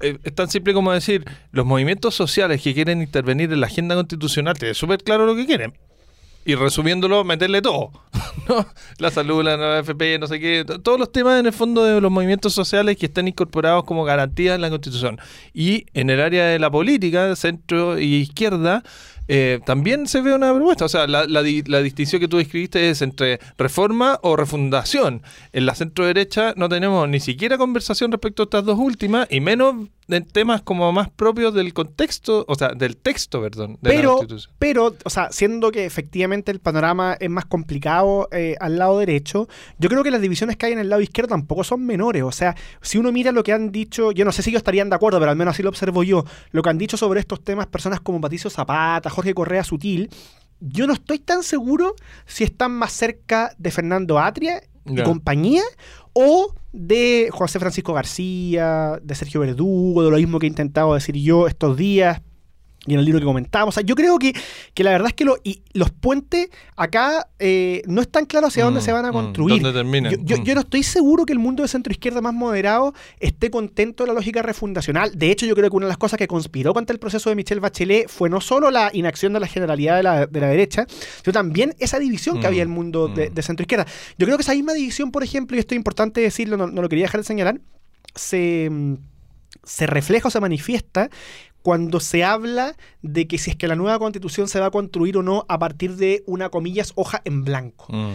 [0.00, 3.94] eh, es tan simple como decir, los movimientos sociales que quieren intervenir en la agenda
[3.94, 5.72] constitucional, tienen súper claro lo que quieren.
[6.46, 7.90] Y resumiéndolo, meterle todo.
[8.98, 10.64] La salud, la FP, no sé qué.
[10.64, 14.54] Todos los temas en el fondo de los movimientos sociales que están incorporados como garantías
[14.54, 15.18] en la Constitución.
[15.52, 18.84] Y en el área de la política, centro y izquierda,
[19.26, 20.84] eh, también se ve una propuesta.
[20.84, 25.22] O sea, la, la, distinción que tú describiste es entre reforma o refundación.
[25.52, 29.40] En la centro derecha no tenemos ni siquiera conversación respecto a estas dos últimas y
[29.40, 33.78] menos en temas como más propios del contexto, o sea, del texto, perdón.
[33.80, 34.20] De pero,
[34.58, 39.48] pero, o sea, siendo que efectivamente el panorama es más complicado eh, al lado derecho,
[39.78, 42.22] yo creo que las divisiones que hay en el lado izquierdo tampoco son menores.
[42.22, 44.88] O sea, si uno mira lo que han dicho, yo no sé si ellos estarían
[44.90, 47.42] de acuerdo, pero al menos así lo observo yo, lo que han dicho sobre estos
[47.42, 50.08] temas personas como Patricio Zapata, Jorge Correa Sutil,
[50.60, 55.62] yo no estoy tan seguro si están más cerca de Fernando Atria y compañía
[56.12, 61.16] o de José Francisco García, de Sergio Verdugo, de lo mismo que he intentado decir
[61.16, 62.22] yo estos días
[62.86, 63.74] y en el libro que comentábamos.
[63.74, 64.34] O sea, yo creo que,
[64.74, 68.64] que la verdad es que lo, y los puentes acá eh, no están claros hacia
[68.64, 69.62] dónde mm, se van a mm, construir.
[69.62, 70.12] ¿Dónde terminan?
[70.24, 70.54] Yo, yo, mm.
[70.54, 74.14] no estoy seguro que el mundo de centro izquierda más moderado esté contento de la
[74.14, 75.12] lógica refundacional.
[75.16, 77.36] De hecho, yo creo que una de las cosas que conspiró contra el proceso de
[77.36, 80.86] Michelle Bachelet fue no solo la inacción de la generalidad de la, de la derecha,
[81.22, 83.86] sino también esa división que había en el mundo de, de, centro izquierda.
[84.18, 86.82] Yo creo que esa misma división, por ejemplo, y esto es importante decirlo, no, no
[86.82, 87.60] lo quería dejar de señalar,
[88.14, 88.70] se
[89.66, 91.10] se refleja o se manifiesta
[91.60, 95.16] cuando se habla de que si es que la nueva constitución se va a construir
[95.16, 97.86] o no a partir de una, comillas, hoja en blanco.
[97.88, 98.14] Mm.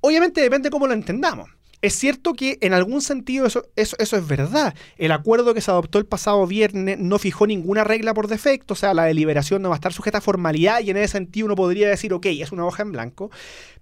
[0.00, 1.50] Obviamente depende cómo lo entendamos.
[1.82, 4.74] Es cierto que en algún sentido eso, eso, eso, es verdad.
[4.98, 8.76] El acuerdo que se adoptó el pasado viernes no fijó ninguna regla por defecto, o
[8.76, 11.56] sea, la deliberación no va a estar sujeta a formalidad y en ese sentido uno
[11.56, 13.30] podría decir, ok, es una hoja en blanco,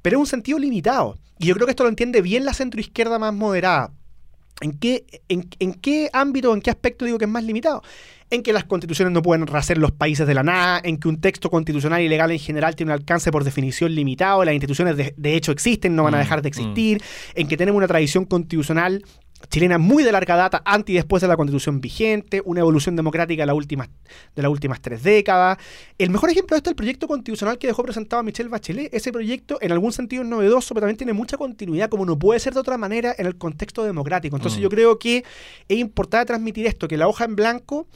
[0.01, 1.19] pero es un sentido limitado.
[1.39, 3.93] Y yo creo que esto lo entiende bien la centroizquierda más moderada.
[4.61, 7.83] ¿En qué, en, en qué ámbito, en qué aspecto digo que es más limitado?
[8.31, 11.21] en que las constituciones no pueden rehacer los países de la nada, en que un
[11.21, 15.35] texto constitucional y legal en general tiene un alcance por definición limitado, las instituciones de,
[15.35, 17.41] hecho existen, no van a mm, dejar de existir, mm.
[17.41, 19.03] en que tenemos una tradición constitucional
[19.51, 23.43] chilena muy de larga data, antes y después de la constitución vigente, una evolución democrática
[23.43, 23.89] de, las últimas,
[24.35, 25.59] de las últimas tres décadas.
[25.97, 28.93] El mejor ejemplo de esto es el proyecto constitucional que dejó presentado Michelle Bachelet.
[28.93, 32.41] Ese proyecto en algún sentido es novedoso, pero también tiene mucha continuidad, como no puede
[32.41, 34.37] ser de otra manera en el contexto democrático.
[34.37, 34.63] Entonces mm.
[34.63, 35.25] yo creo que
[35.69, 37.87] es importante transmitir esto, que la hoja en blanco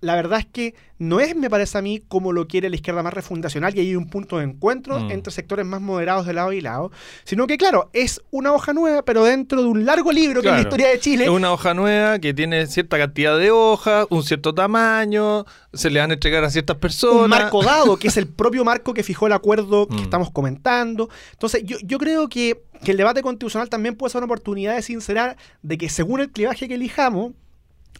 [0.00, 3.02] la verdad es que no es, me parece a mí, como lo quiere la izquierda
[3.02, 5.10] más refundacional y hay un punto de encuentro mm.
[5.10, 6.90] entre sectores más moderados de lado y lado,
[7.24, 10.54] sino que, claro, es una hoja nueva, pero dentro de un largo libro que es
[10.54, 11.24] la historia de Chile.
[11.24, 16.00] Es una hoja nueva que tiene cierta cantidad de hojas, un cierto tamaño, se le
[16.00, 17.24] van a entregar a ciertas personas.
[17.24, 20.00] Un marco dado, que es el propio marco que fijó el acuerdo que mm.
[20.02, 21.08] estamos comentando.
[21.32, 24.82] Entonces, yo, yo creo que, que el debate constitucional también puede ser una oportunidad de
[24.82, 27.32] sincerar de que según el clivaje que elijamos,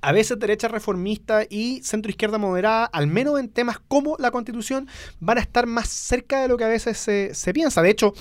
[0.02, 4.88] a veces derecha reformista y centro izquierda moderada, al menos en temas como la constitución,
[5.20, 7.82] van a estar más cerca de lo que a veces se, piensa.
[7.82, 8.12] De hecho,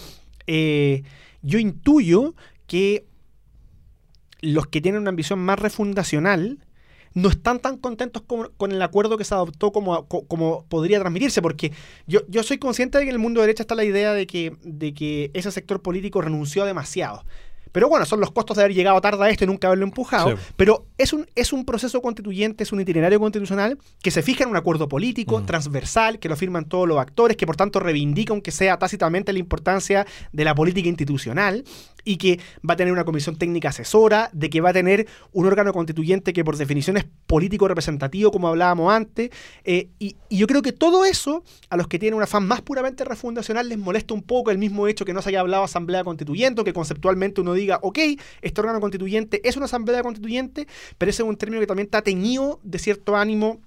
[0.48, 1.04] eh,
[1.42, 2.36] yo intuyo
[2.68, 3.06] que
[4.42, 6.60] los que tienen una ambición más refundacional
[7.14, 11.72] no están tan contentos con, el acuerdo que se adoptó como, como podría transmitirse, porque
[12.08, 14.28] yo, yo soy consciente de que en el mundo de derecha está la idea de
[14.28, 17.24] que, de que ese sector político renunció demasiado.
[17.72, 20.36] Pero bueno, son los costos de haber llegado tarde a esto y nunca haberlo empujado.
[20.56, 24.50] Pero es un, es un proceso constituyente, es un itinerario constitucional que se fija en
[24.50, 25.46] un acuerdo político, mm.
[25.46, 29.40] transversal, que lo firman todos los actores, que por tanto reivindica, aunque sea tácitamente, la
[29.40, 31.64] importancia de la política institucional
[32.10, 35.46] y que va a tener una comisión técnica asesora, de que va a tener un
[35.46, 39.30] órgano constituyente que por definición es político representativo, como hablábamos antes.
[39.64, 43.06] Eh, y, yo creo que todo eso, a los que tienen una afán más puramente
[43.06, 46.64] refundacional, les molesta un poco el mismo hecho que no se haya hablado asamblea constituyente,
[46.64, 48.00] que conceptualmente uno diga, ok,
[48.42, 50.68] este órgano constituyente es una asamblea constituyente,
[50.98, 53.62] pero ese es un término que también está teñido de cierto ánimo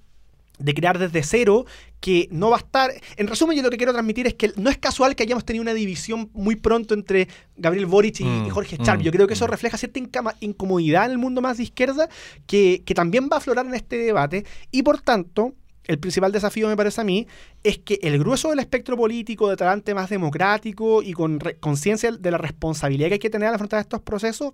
[0.59, 1.65] de crear desde cero,
[1.99, 2.91] que no va a estar...
[3.17, 5.61] En resumen, yo lo que quiero transmitir es que no es casual que hayamos tenido
[5.61, 8.99] una división muy pronto entre Gabriel Boric y, Mm, y Jorge Charp.
[8.99, 9.49] mm, yo creo que eso mm.
[9.49, 9.99] refleja cierta
[10.41, 12.09] incomodidad en el mundo más de izquierda
[12.47, 15.53] que, que también va a aflorar en este debate y por tanto...
[15.85, 17.27] El principal desafío, me parece a mí,
[17.61, 22.31] es que el grueso del espectro político, de talante más democrático y con conciencia de
[22.31, 24.53] la responsabilidad que hay que tener al afrontar estos procesos,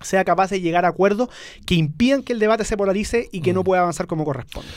[0.00, 1.28] sea capaz de llegar a acuerdos
[1.66, 4.68] que impidan que el debate se polarice y que no pueda avanzar como corresponde.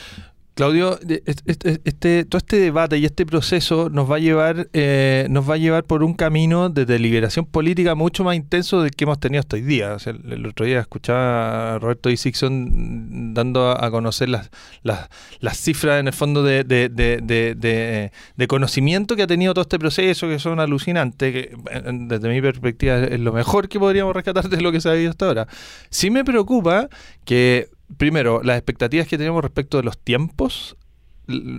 [0.54, 5.54] Claudio, este, todo este debate y este proceso nos va a llevar, eh, nos va
[5.54, 9.40] a llevar por un camino de deliberación política mucho más intenso del que hemos tenido
[9.40, 9.94] hasta hoy día.
[9.94, 14.50] O sea, el, otro día escuchaba a Roberto Isixson dando a, conocer las,
[14.84, 15.08] las,
[15.40, 20.38] las cifras en el fondo de, de, conocimiento que ha tenido todo este proceso, que
[20.38, 21.56] son alucinantes, que
[21.92, 25.10] desde mi perspectiva es lo mejor que podríamos rescatar de lo que se ha vivido
[25.10, 25.48] hasta ahora.
[25.90, 26.88] Sí me preocupa
[27.24, 30.76] que primero, las expectativas que tenemos respecto de los tiempos,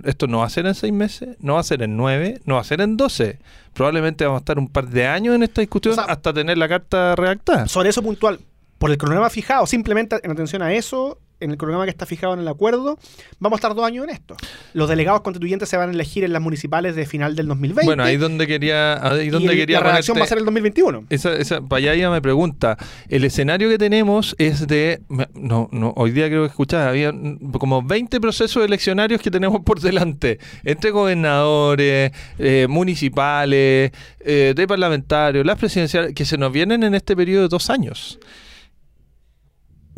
[0.04, 2.54] esto no va a ser en seis meses, no va a ser en nueve, no
[2.54, 3.38] va a ser en doce.
[3.72, 6.58] Probablemente vamos a estar un par de años en esta discusión O sea, hasta tener
[6.58, 7.66] la carta redactada.
[7.68, 8.40] Sobre eso puntual,
[8.78, 12.34] por el cronograma fijado, simplemente en atención a eso, en el cronograma que está fijado
[12.34, 12.98] en el acuerdo,
[13.38, 14.36] vamos a estar dos años en esto.
[14.72, 17.84] Los delegados constituyentes se van a elegir en las municipales de final del 2020.
[17.86, 20.44] Bueno, ahí donde quería, ahí y donde el- quería la redacción va a ser el
[20.44, 21.04] 2021.
[21.10, 22.76] Esa, esa, para allá iba mi pregunta.
[23.08, 25.02] El escenario que tenemos es de.
[25.08, 27.12] me- No, no, hoy día creo que escuchaba, había
[27.58, 30.38] como 20 procesos eleccionarios que tenemos por delante.
[30.64, 37.14] Entre gobernadores, eh, municipales, eh, de parlamentarios, las presidenciales, que se nos vienen en este
[37.16, 38.18] periodo de dos años.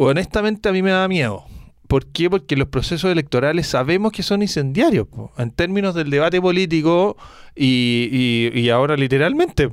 [0.01, 1.43] Honestamente, a mí me da miedo.
[1.89, 2.29] ¿Por qué?
[2.31, 7.17] Porque los procesos electorales sabemos que son incendiarios, po, en términos del debate político
[7.57, 8.09] y,
[8.55, 9.71] y- y ahora literalmente.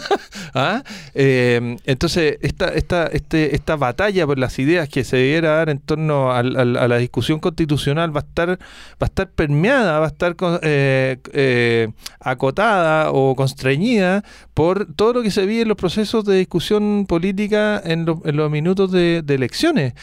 [0.54, 0.82] ¿Ah?
[1.14, 5.78] Eh, entonces, esta, esta, este, esta batalla por las ideas que se debiera dar en
[5.80, 8.56] torno a la discusión constitucional va a estar, va
[9.00, 11.88] a estar permeada, va a estar eh, eh,
[12.20, 14.22] acotada o constreñida
[14.54, 18.92] por todo lo que se vive en los procesos de discusión política en, los- minutos
[18.92, 19.94] de elecciones.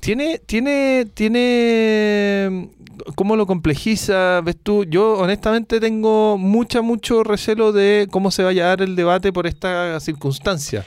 [0.00, 2.70] Tiene, tiene, tiene,
[3.14, 4.40] ¿cómo lo complejiza?
[4.40, 4.84] ¿Ves tú?
[4.84, 9.46] Yo honestamente tengo mucha, mucho recelo de cómo se vaya a dar el debate por
[9.46, 10.84] esta circunstancia.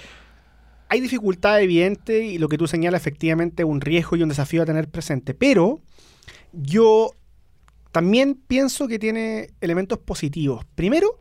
[0.89, 4.65] Hay dificultad evidente y lo que tú señalas efectivamente un riesgo y un desafío a
[4.65, 5.79] tener presente, pero
[6.51, 7.11] yo
[7.91, 10.65] también pienso que tiene elementos positivos.
[10.73, 11.19] Primero,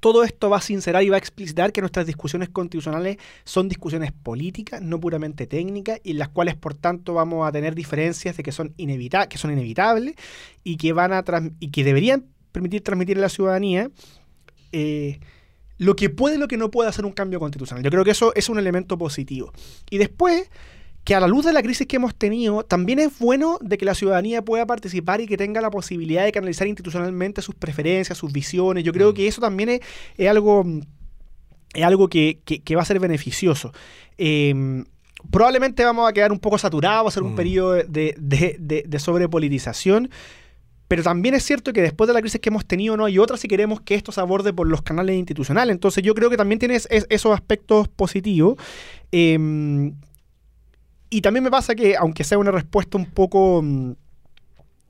[0.00, 4.12] todo esto va a sincerar y va a explicitar que nuestras discusiones constitucionales son discusiones
[4.12, 8.42] políticas, no puramente técnicas, y en las cuales, por tanto, vamos a tener diferencias de
[8.42, 10.14] que son, inevita que son inevitables
[10.62, 11.24] y que, van a
[11.60, 13.90] y que deberían permitir transmitir a la ciudadanía
[14.72, 15.20] eh,
[15.78, 17.82] lo que puede y lo que no puede hacer un cambio constitucional.
[17.82, 19.52] Yo creo que eso es un elemento positivo.
[19.90, 20.50] Y después,
[21.08, 23.86] que a la luz de la crisis que hemos tenido, también es bueno de que
[23.86, 28.30] la ciudadanía pueda participar y que tenga la posibilidad de canalizar institucionalmente sus preferencias, sus
[28.30, 28.84] visiones.
[28.84, 29.14] Yo creo Mm.
[29.14, 29.80] que eso también es,
[30.18, 30.66] es algo,
[31.72, 33.72] es algo que, que- que va a ser beneficioso.
[34.18, 34.84] Eh,
[35.30, 37.36] probablemente vamos a quedar un poco saturados, va a ser un Mm.
[37.36, 40.10] periodo de, de, de- de sobrepolitización.
[40.88, 43.38] Pero también es cierto que después de la crisis que hemos tenido, no hay otra
[43.38, 45.72] si queremos que esto se aborde por los canales institucionales.
[45.72, 48.56] Entonces yo creo que también tiene es- es- esos aspectos positivos.
[49.10, 49.92] Eh,
[51.10, 53.92] y también me pasa que, aunque sea una respuesta un poco mm,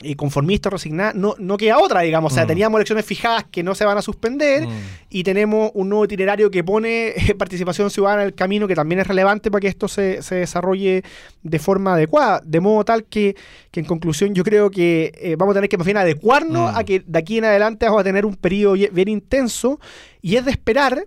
[0.04, 2.30] eh, conformista o resignada, no, no queda otra, digamos.
[2.30, 2.48] O sea, Mm.
[2.48, 4.70] teníamos elecciones fijadas que no se van a suspender Mm.
[5.10, 9.00] y tenemos un nuevo itinerario que pone eh, participación ciudadana en el camino que también
[9.00, 11.02] es relevante para que esto se, se desarrolle
[11.42, 13.34] de forma adecuada, de modo tal que,
[13.72, 16.76] que en conclusión yo creo que eh, vamos a tener que más bien adecuarnos Mm.
[16.76, 19.80] a que de aquí en adelante vamos a tener un periodo bien intenso
[20.22, 21.06] y es de esperar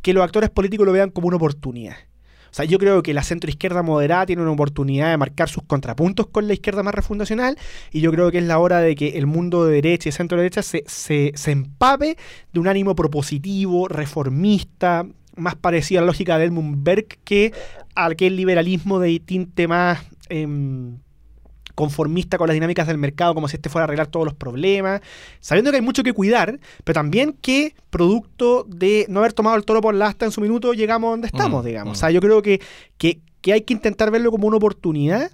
[0.00, 1.96] que los actores políticos lo vean como una oportunidad.
[2.50, 6.26] O sea, yo creo que la centroizquierda moderada tiene una oportunidad de marcar sus contrapuntos
[6.26, 7.58] con la izquierda más refundacional
[7.92, 10.38] y yo creo que es la hora de que el mundo de derecha y centro
[10.38, 12.16] derecha se, se, empape
[12.52, 15.06] de un ánimo propositivo, reformista,
[15.36, 17.52] más parecido a la lógica de Edmund Burke que
[17.94, 20.98] a aquel liberalismo de tinte más em,
[21.78, 25.00] conformista con las dinámicas del mercado, como si este fuera a arreglar todos los problemas,
[25.38, 29.64] sabiendo que hay mucho que cuidar, pero también que producto de no haber tomado el
[29.64, 31.92] toro por la asta en su minuto, llegamos donde estamos, Mm, digamos.
[31.92, 31.96] mm.
[31.96, 32.60] O sea, yo creo que,
[32.96, 35.30] que, que hay que intentar verlo como una oportunidad,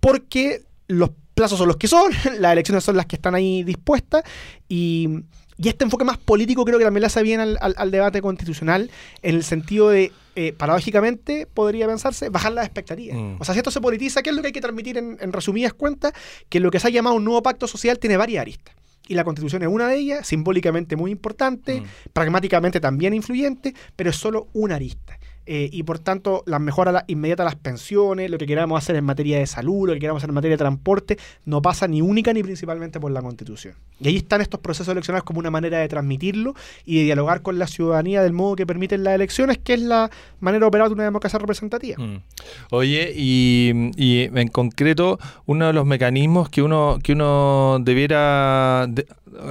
[0.00, 4.24] porque los plazos son los que son, las elecciones son las que están ahí dispuestas,
[4.68, 5.20] y,
[5.58, 8.20] y este enfoque más político creo que también le hace bien al, al- al debate
[8.22, 8.90] constitucional,
[9.22, 13.16] en el sentido de, eh, paradójicamente, podría pensarse, bajar las expectativas.
[13.18, 13.36] Mm.
[13.40, 15.32] O sea, si esto se politiza, ¿qué es lo que hay que transmitir en, en
[15.32, 16.12] resumidas cuentas?
[16.48, 18.74] Que lo que se ha llamado un nuevo pacto social tiene varias aristas.
[19.08, 21.84] Y la constitución es una de ellas, simbólicamente muy importante, Mm.
[22.12, 25.18] pragmáticamente también influyente, pero es solo una arista.
[25.46, 29.04] Eh, y por tanto las mejoras inmediatas a las pensiones, lo que queramos hacer en
[29.04, 32.32] materia de salud, lo que queramos hacer en materia de transporte, no pasa ni única
[32.32, 33.74] ni principalmente por la constitución.
[34.00, 37.58] Y ahí están estos procesos eleccionales como una manera de transmitirlo y de dialogar con
[37.58, 40.94] la ciudadanía del modo que permiten las elecciones, que es la manera de operar de
[40.94, 41.96] una democracia representativa.
[41.98, 42.22] Mm.
[42.70, 48.88] Oye, y, en concreto, uno de los mecanismos que uno, que uno debiera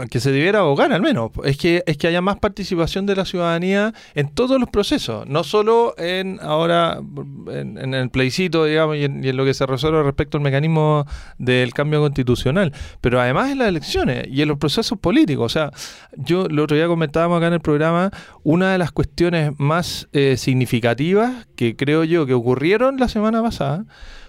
[0.10, 3.26] que se debiera abogar al menos, es que, es que haya más participación de la
[3.26, 7.02] ciudadanía en todos los procesos, no solo en ahora
[7.48, 11.06] en, el plebiscito, digamos, y en, lo que se resuelve respecto al mecanismo
[11.38, 15.46] del cambio constitucional, pero además en las elecciones y en los procesos políticos.
[15.46, 15.72] O sea,
[16.16, 18.12] yo el otro día comentábamos acá en el programa,
[18.44, 23.86] una de las cuestiones más eh, significativas que creo yo que ocurrieron la semana pasada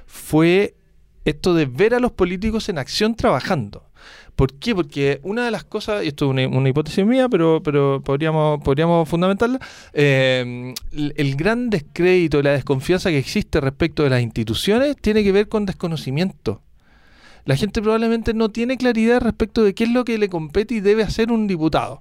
[0.07, 0.75] fue
[1.25, 3.91] esto de ver a los políticos en acción trabajando.
[4.37, 4.75] ¿Por qué?
[4.75, 9.09] Porque una de las cosas, y esto es una, hipótesis mía, pero, pero podríamos, podríamos
[9.09, 9.61] fundamentarla,
[9.93, 15.49] eh, el, gran descrédito, la desconfianza que existe respecto de las instituciones tiene que ver
[15.49, 16.63] con desconocimiento.
[17.45, 20.81] La gente probablemente no tiene claridad respecto de qué es lo que le compete y
[20.81, 22.01] debe hacer un diputado.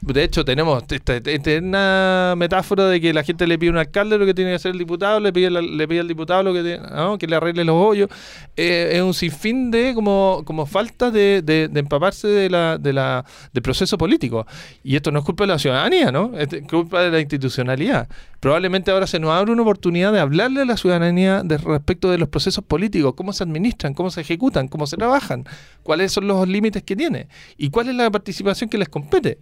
[0.00, 1.20] De hecho, tenemos esta,
[1.60, 4.56] una metáfora de que la gente le pide a un alcalde lo que tiene que
[4.56, 6.80] hacer el diputado, le pide, le pide al diputado lo que,
[7.18, 8.08] que le arregle los hoyos.
[8.56, 13.24] Eh, es un sinfín de como, como falta de, de, empaparse de la, de la,
[13.52, 14.46] del proceso político.
[14.84, 16.32] Y esto no es culpa de la ciudadanía, ¿no?
[16.38, 18.08] Es culpa de la institucionalidad.
[18.40, 22.18] Probablemente ahora se nos abre una oportunidad de hablarle a la ciudadanía de respecto de
[22.18, 25.44] los procesos políticos, cómo se administran, cómo se ejecutan, cómo se trabajan,
[25.82, 29.38] cuáles son los límites que tiene y cuál es la participación que les compete.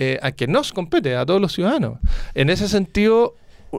[0.00, 1.98] Eh, a que nos compete, a todos los ciudadanos.
[2.34, 3.34] En ese sentido,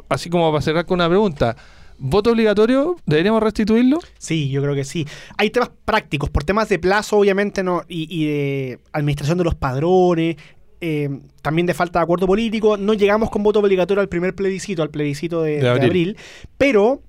[0.10, 1.56] así como para cerrar con una pregunta,
[1.98, 2.98] ¿voto obligatorio?
[3.06, 4.00] ¿Deberíamos restituirlo?
[4.18, 5.08] Sí, yo creo que sí.
[5.38, 10.36] Hay temas prácticos, por temas de plazo, obviamente, no y, de administración de los padrones,
[10.82, 11.10] eh,
[11.42, 12.76] también de falta de acuerdo político.
[12.76, 16.18] No llegamos con voto obligatorio al primer plebiscito, al plebiscito de, abril.
[16.58, 17.02] pero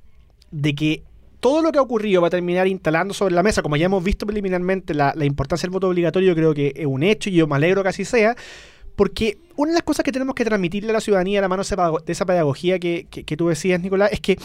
[0.53, 1.03] de que
[1.41, 4.05] todo lo que ha ocurrido va a terminar instalando sobre la mesa, como ya hemos
[4.05, 7.33] visto preliminarmente, la, la importancia del voto obligatorio, yo creo que es un hecho y
[7.33, 8.37] yo me alegro que así sea.
[9.01, 11.63] Porque una de las cosas que tenemos que transmitirle a la ciudadanía a la mano
[11.63, 13.07] de esa pedagogía que,
[13.39, 14.39] tú decías, Nicolás, es que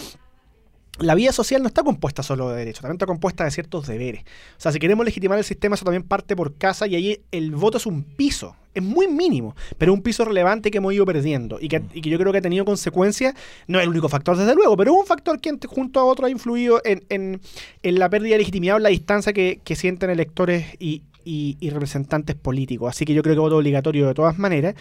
[1.00, 4.22] la vida social no está compuesta solo de derechos, también está compuesta de ciertos deberes.
[4.22, 7.52] O sea, si queremos legitimar el sistema, eso también parte por casa y ahí el
[7.52, 11.58] voto es un piso, es muy mínimo, pero un piso relevante que hemos ido perdiendo
[11.60, 13.36] y que, yo creo que ha tenido consecuencias,
[13.68, 16.28] no es el único factor desde luego, pero es un factor que junto a otro
[16.28, 17.42] ha influido en,
[17.84, 22.90] la pérdida de legitimidad o la distancia que, que sienten electores y, y, representantes políticos.
[22.90, 24.76] Así que yo creo que voto obligatorio de todas maneras.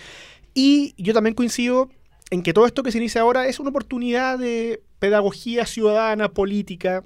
[0.52, 1.88] Y yo también coincido
[2.30, 7.02] en que todo esto que se inicia ahora es una oportunidad de pedagogía ciudadana, política,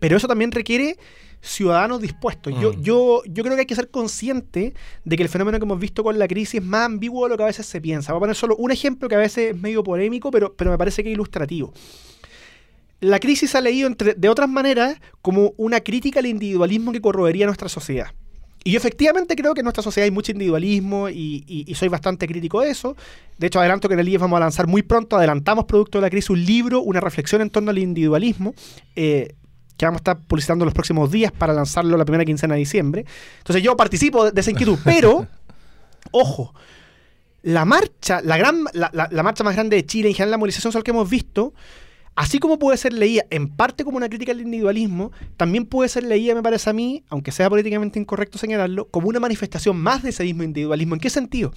[0.00, 0.96] pero eso también requiere
[1.40, 2.52] ciudadanos dispuestos.
[2.60, 2.82] Yo, mm.
[2.82, 6.02] yo, yo creo que hay que ser consciente de que el fenómeno que hemos visto
[6.02, 8.12] con la crisis es más ambiguo de lo que a veces se piensa.
[8.12, 10.78] Voy a poner solo un ejemplo que a veces es medio polémico, pero, pero me
[10.78, 11.72] parece que es ilustrativo
[13.00, 17.68] la crisis ha leído de otras maneras como una crítica al individualismo que corroería nuestra
[17.68, 18.08] sociedad.
[18.66, 22.62] Y yo efectivamente creo que en nuestra sociedad hay mucho individualismo y, soy bastante crítico
[22.62, 22.96] de eso.
[23.36, 26.02] De hecho, adelanto que en el IEF vamos a lanzar muy pronto, adelantamos producto de
[26.02, 28.54] la crisis, un libro, una reflexión en torno al individualismo,
[28.96, 29.34] eh,
[29.76, 33.04] que vamos a estar publicitando los próximos días para lanzarlo la primera quincena de diciembre.
[33.38, 35.26] Entonces yo participo de, esa inquietud, pero,
[36.10, 36.54] ojo,
[37.42, 40.84] la marcha, la, gran, la, marcha más grande de Chile, en general la movilización social
[40.84, 41.52] que hemos visto,
[42.16, 46.04] Así como puede ser leída en parte como una crítica al individualismo, también puede ser
[46.04, 50.10] leída, me parece a mí, aunque sea políticamente incorrecto señalarlo, como una manifestación más de
[50.10, 50.94] ese mismo individualismo.
[50.94, 51.52] ¿En qué sentido?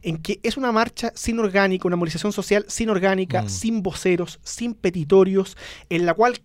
[0.00, 3.48] En que es una marcha sin orgánica, una movilización social sin orgánica, mm.
[3.48, 5.56] sin voceros, sin petitorios,
[5.90, 6.40] en la cual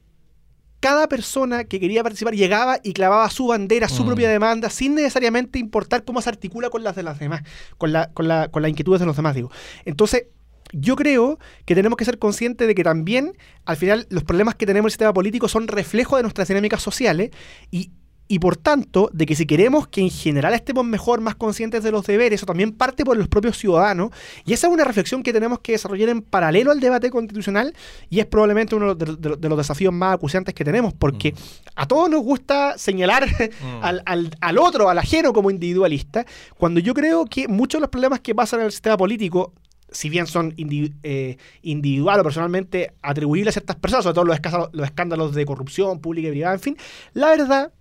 [0.79, 4.07] cada persona que quería participar llegaba y clavaba su bandera, su mm.
[4.07, 7.43] propia demanda, sin necesariamente importar cómo se articula con las de las demás,
[7.77, 9.49] con, la, con, la, con las inquietudes de los demás, digo.
[9.85, 10.25] Entonces,
[10.73, 13.33] yo creo que tenemos que ser conscientes de que también,
[13.65, 16.81] al final, los problemas que tenemos en el sistema político son reflejo de nuestras dinámicas
[16.81, 17.31] sociales
[17.71, 17.91] y,
[18.29, 21.91] y por tanto, de que si queremos que en general estemos mejor, más conscientes de
[21.91, 24.11] los deberes, eso también parte por los propios ciudadanos.
[24.45, 27.73] Y esa es una reflexión que tenemos que desarrollar en paralelo al debate constitucional
[28.09, 31.35] y es probablemente uno de, los desafíos más acuciantes que tenemos, porque mm.
[31.75, 33.27] a todos nos gusta señalar
[33.61, 33.83] mm.
[33.83, 36.25] al, al, al, otro, al ajeno como individualista,
[36.57, 39.53] cuando yo creo que muchos de los problemas que pasan en el sistema político
[39.97, 44.39] si bien son eh, individual o personalmente atribuibles a ciertas personas, sobre todo los,
[44.73, 46.77] los escándalos de corrupción pública y privada, en fin,
[47.13, 47.73] la verdad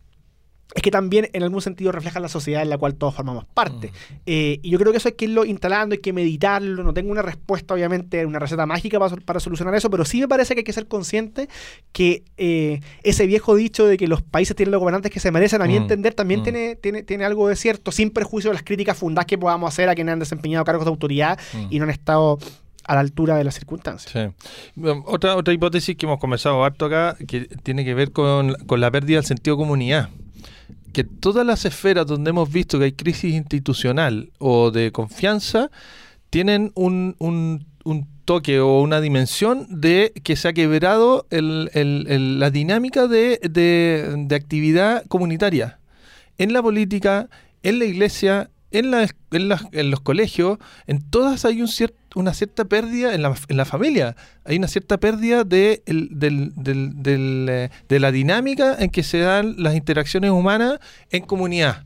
[0.75, 3.89] es que también en algún sentido refleja la sociedad en la cual todos formamos parte.
[3.89, 4.15] Mm.
[4.27, 6.83] Eh, y yo creo que eso hay que irlo instalando, hay que meditarlo.
[6.83, 10.55] No tengo una respuesta, obviamente, una receta mágica para, solucionar eso, pero sí me parece
[10.55, 11.49] que hay que ser consciente
[11.93, 15.63] que eh, ese viejo dicho de que los países tienen los gobernantes que se merecen,
[15.63, 15.83] a mi mm.
[15.83, 16.43] entender, también mm.
[16.43, 19.89] tiene, tiene, tiene algo de cierto, sin perjuicio de las críticas fundadas que podamos hacer
[19.89, 21.39] a quienes han desempeñado cargos de autoridad
[21.71, 22.39] y no han estado
[22.85, 24.13] a la altura de las circunstancias.
[24.13, 24.83] Sí.
[25.07, 28.91] Otra, otra hipótesis que hemos conversado harto acá, que tiene que ver con, con la
[28.91, 30.11] pérdida del sentido de comunidad
[30.97, 35.71] que todas las esferas donde hemos visto que hay crisis institucional o de confianza
[36.31, 42.41] tienen un, un, un toque o una dimensión de que se ha quebrado el, el,
[42.41, 45.81] la dinámica de, de, de, actividad comunitaria
[46.39, 47.29] en la política,
[47.63, 49.09] en la iglesia, en, la,
[49.73, 53.67] en, los colegios, en todas hay un cierto una cierta pérdida en la, en la
[53.67, 54.17] familia.
[54.45, 60.79] Hay una cierta pérdida de, eh, la dinámica en que se dan las interacciones humanas
[61.11, 61.85] en comunidad.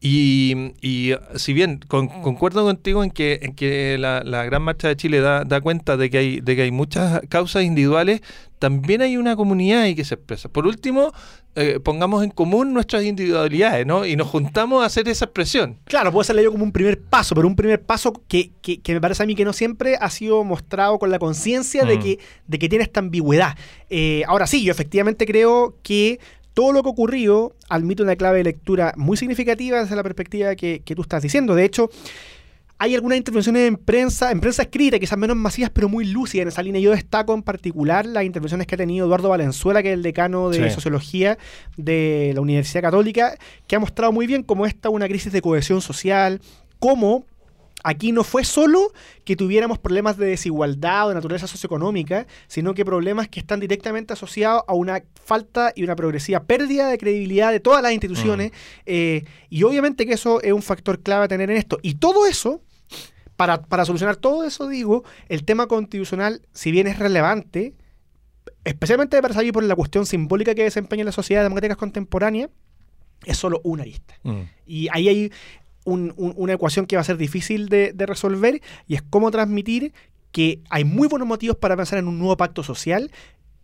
[0.00, 5.42] Y, y, si bien con, concuerdo contigo en que, la, Gran Marcha de Chile da,
[5.44, 8.20] da, cuenta de que, hay, de que hay muchas causas individuales,
[8.64, 10.48] también hay una comunidad ahí que se expresa.
[10.48, 11.12] Por último,
[11.54, 14.06] eh, pongamos en común nuestras individualidades, ¿no?
[14.06, 15.76] Y nos juntamos a hacer esa expresión.
[15.84, 18.94] Claro, puede ser leído como un primer paso, pero un primer paso que, que, que
[18.94, 21.88] me parece a mí que no siempre ha sido mostrado con la conciencia mm.
[21.88, 23.54] de, que, de que tiene esta ambigüedad.
[23.90, 26.20] Eh, ahora sí, yo efectivamente creo que
[26.54, 30.80] todo lo que ocurrió admite una clave de lectura muy significativa desde la perspectiva que,
[30.82, 31.54] que tú estás diciendo.
[31.54, 31.90] De hecho,
[32.84, 36.48] hay algunas intervenciones en prensa, en prensa escrita, quizás menos masivas, pero muy lúcidas en
[36.48, 36.82] esa línea.
[36.82, 40.50] Yo destaco en particular las intervenciones que ha tenido Eduardo Valenzuela, que es el decano
[40.50, 40.74] de sí.
[40.74, 41.38] Sociología
[41.78, 45.80] de la Universidad Católica, que ha mostrado muy bien cómo esta una crisis de cohesión
[45.80, 46.42] social,
[46.78, 47.24] cómo
[47.84, 48.92] aquí no fue solo
[49.24, 54.12] que tuviéramos problemas de desigualdad o de naturaleza socioeconómica, sino que problemas que están directamente
[54.12, 58.50] asociados a una falta y una progresiva pérdida de credibilidad de todas las instituciones.
[58.50, 58.54] Mm.
[58.86, 61.78] Eh, y obviamente que eso es un factor clave a tener en esto.
[61.82, 62.62] Y todo eso,
[63.36, 67.74] para, para solucionar todo eso, digo, el tema constitucional, si bien es relevante,
[68.64, 72.48] especialmente para salir por la cuestión simbólica que desempeña en la sociedad democrática contemporánea,
[73.24, 74.14] es solo una arista.
[74.22, 74.40] Mm.
[74.66, 75.32] Y ahí hay
[75.84, 79.30] un, un, una ecuación que va a ser difícil de, de, resolver y es cómo
[79.30, 79.92] transmitir
[80.32, 83.10] que hay muy buenos motivos para pensar en un nuevo pacto social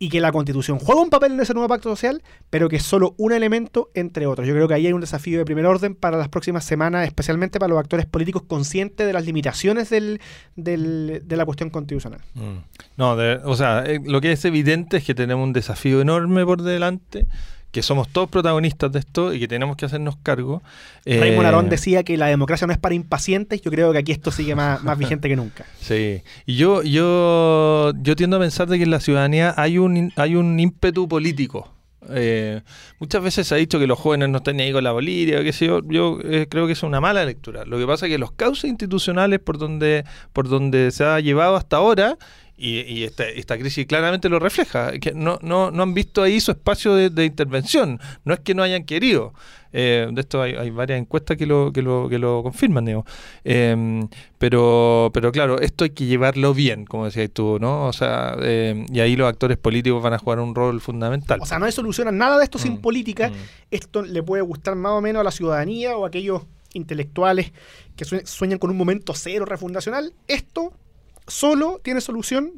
[0.02, 2.82] y que la constitución juega un papel en ese nuevo pacto social, pero que es
[2.82, 4.48] solo un elemento entre otros.
[4.48, 7.58] Yo creo que ahí hay un desafío de primer orden para las próximas semanas, especialmente
[7.58, 10.18] para los actores políticos conscientes de las limitaciones del,
[10.56, 12.22] de la cuestión constitucional.
[12.32, 12.60] Mm.
[12.96, 16.46] No, de, o sea, eh, lo que es evidente es que tenemos un desafío enorme
[16.46, 17.26] por delante
[17.72, 20.62] que somos todos protagonistas de esto y que tenemos que hacernos cargo.
[21.04, 24.12] Eh, Raymond Arón decía que la democracia no es para impacientes, yo creo que aquí
[24.12, 25.64] esto sigue más, más vigente que nunca.
[25.80, 30.12] Sí, y yo, yo, yo tiendo a pensar de que en la ciudadanía hay un,
[30.14, 31.68] hay un ímpetu político.
[32.08, 32.62] Eh,
[32.98, 35.42] muchas veces se ha dicho que los jóvenes no están ni ahí con la política,
[35.42, 35.80] qué sé yo.
[35.84, 37.64] Yo eh, creo que es una mala lectura.
[37.64, 41.56] Lo que pasa es que los cauces institucionales por donde, por donde se ha llevado
[41.56, 42.18] hasta ahora
[42.60, 46.40] y, y esta, esta, crisis claramente lo refleja, que no, no, no han visto ahí
[46.40, 49.32] su espacio de, de intervención, no es que no hayan querido.
[49.72, 53.04] Eh, de esto hay, hay, varias encuestas que lo, que lo, que lo confirman, digo.
[53.44, 54.02] Eh,
[54.38, 57.86] pero, pero claro, esto hay que llevarlo bien, como decías tú, ¿no?
[57.86, 61.40] O sea, eh, y ahí los actores políticos van a jugar un rol fundamental.
[61.40, 63.30] O sea, no hay solución a nada de esto mm, sin política.
[63.30, 63.34] Mm.
[63.70, 66.42] Esto le puede gustar más o menos a la ciudadanía o a aquellos
[66.72, 67.52] intelectuales
[67.96, 70.12] que sueñan con un momento cero refundacional.
[70.26, 70.72] Esto
[71.30, 72.52] solo tiene solución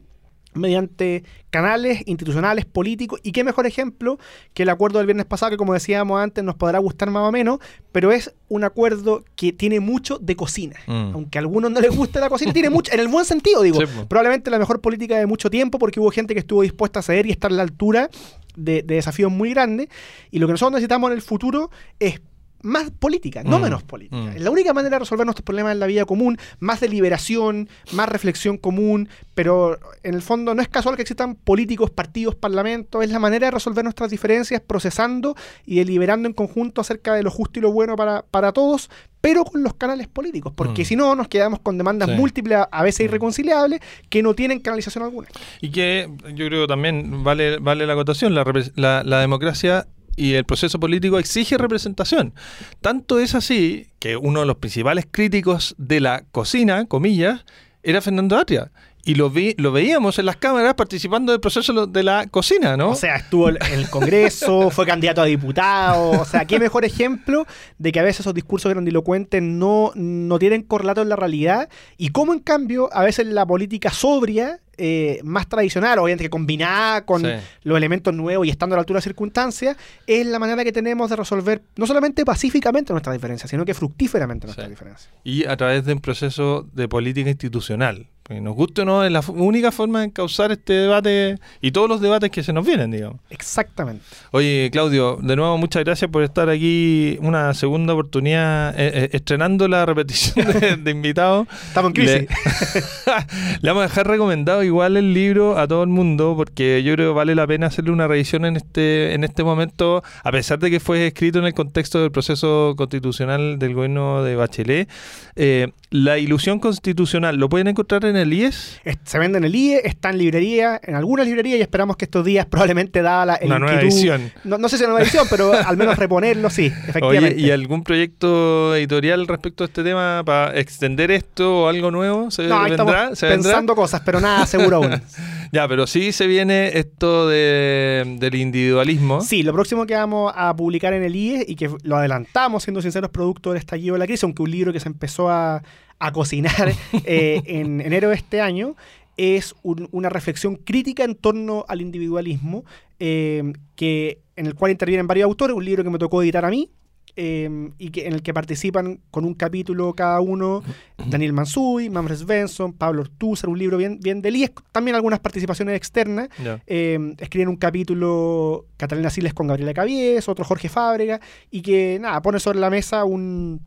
[0.54, 4.18] mediante canales institucionales, políticos, y qué mejor ejemplo
[4.54, 7.32] que el acuerdo del viernes pasado, que como decíamos antes nos podrá gustar más o
[7.32, 7.58] menos,
[7.90, 10.76] pero es un acuerdo que tiene mucho de cocina.
[10.86, 11.14] Mm.
[11.14, 13.80] Aunque a algunos no les guste la cocina, tiene mucho, en el buen sentido, digo,
[13.80, 17.02] sí, probablemente la mejor política de mucho tiempo, porque hubo gente que estuvo dispuesta a
[17.02, 18.10] ceder y estar a la altura
[18.54, 19.88] de, de desafíos muy grandes,
[20.30, 22.20] y lo que nosotros necesitamos en el futuro es
[22.62, 24.16] más política, no mm, menos política.
[24.16, 24.38] Mm.
[24.38, 28.56] La única manera de resolver nuestros problemas en la vida común, más deliberación, más reflexión
[28.56, 33.18] común, pero en el fondo no es casual que existan políticos, partidos, parlamentos, es la
[33.18, 35.34] manera de resolver nuestras diferencias procesando
[35.66, 38.90] y deliberando en conjunto acerca de lo justo y lo bueno para, para todos,
[39.20, 40.84] pero con los canales políticos, porque mm.
[40.84, 42.16] si no nos quedamos con demandas sí.
[42.16, 45.28] múltiples, a veces irreconciliables, que no tienen canalización alguna.
[45.60, 48.44] Y que yo creo también vale, vale la acotación, la,
[48.74, 49.86] la, la democracia
[50.16, 52.34] y el proceso político exige representación.
[52.80, 57.44] Tanto es así que uno de los principales críticos de la cocina, comillas,
[57.82, 58.70] era Fernando Atria.
[59.04, 62.90] Y lo, vi, lo veíamos en las cámaras participando del proceso de la cocina, ¿no?
[62.90, 66.20] O sea, estuvo en el Congreso, fue candidato a diputado.
[66.20, 67.44] O sea, qué mejor ejemplo
[67.78, 71.68] de que a veces esos discursos grandilocuentes no, no tienen correlato en la realidad.
[71.98, 77.04] Y cómo, en cambio, a veces la política sobria eh, más tradicional, obviamente que combinada
[77.04, 77.28] con sí.
[77.62, 81.10] los elementos nuevos y estando a la altura de circunstancias, es la manera que tenemos
[81.10, 84.70] de resolver no solamente pacíficamente nuestras diferencias, sino que fructíferamente nuestras sí.
[84.70, 85.10] diferencias.
[85.24, 88.08] Y a través de un proceso de política institucional.
[88.22, 91.88] Porque nos guste o no, es la única forma de encauzar este debate y todos
[91.88, 93.18] los debates que se nos vienen, digamos.
[93.30, 94.04] Exactamente.
[94.30, 99.66] Oye, Claudio, de nuevo muchas gracias por estar aquí una segunda oportunidad, eh, eh, estrenando
[99.66, 101.48] la repetición de, de invitados.
[101.66, 102.20] Estamos en crisis.
[102.20, 102.26] Le,
[103.60, 107.10] le vamos a dejar recomendado igual el libro a todo el mundo porque yo creo
[107.12, 110.70] que vale la pena hacerle una revisión en este en este momento, a pesar de
[110.70, 114.88] que fue escrito en el contexto del proceso constitucional del gobierno de Bachelet.
[115.36, 118.80] Eh, la ilusión constitucional, ¿lo pueden encontrar en el IES?
[118.84, 122.06] Es- Se vende en el IE, está en librería, en algunas librerías y esperamos que
[122.06, 124.32] estos días probablemente dada la Una nueva edición.
[124.44, 127.40] No, no sé si una nueva edición, pero al menos reponerlo, sí, Oye, efectivamente.
[127.40, 132.30] ¿y algún proyecto editorial respecto a este tema para extender esto o algo nuevo?
[132.30, 133.14] ¿Se no, vendrá?
[133.14, 133.50] ¿Se vendrá?
[133.50, 135.02] pensando cosas, pero nada seguro aún.
[135.52, 139.20] Ya, pero sí se viene esto de, del individualismo.
[139.20, 142.80] Sí, lo próximo que vamos a publicar en el IE y que lo adelantamos, siendo
[142.80, 145.62] sinceros, producto del estallido de la crisis, aunque un libro que se empezó a,
[145.98, 146.72] a cocinar
[147.04, 148.76] eh, en enero de este año,
[149.18, 152.64] es un- una reflexión crítica en torno al individualismo,
[152.98, 156.50] eh, que, en el cual intervienen varios autores, un libro que me tocó editar a
[156.50, 156.70] mí.
[157.14, 160.62] Eh, y que, en el que participan con un capítulo cada uno
[161.10, 165.76] Daniel Mansui, Mamre Svensson, Pablo Ortúzar, un libro bien, bien del IES, también algunas participaciones
[165.76, 166.28] externas.
[166.66, 172.22] Eh, escriben un capítulo Catalina Siles con Gabriela Cabies, otro Jorge Fábrega, y que nada,
[172.22, 173.60] pone sobre la mesa un-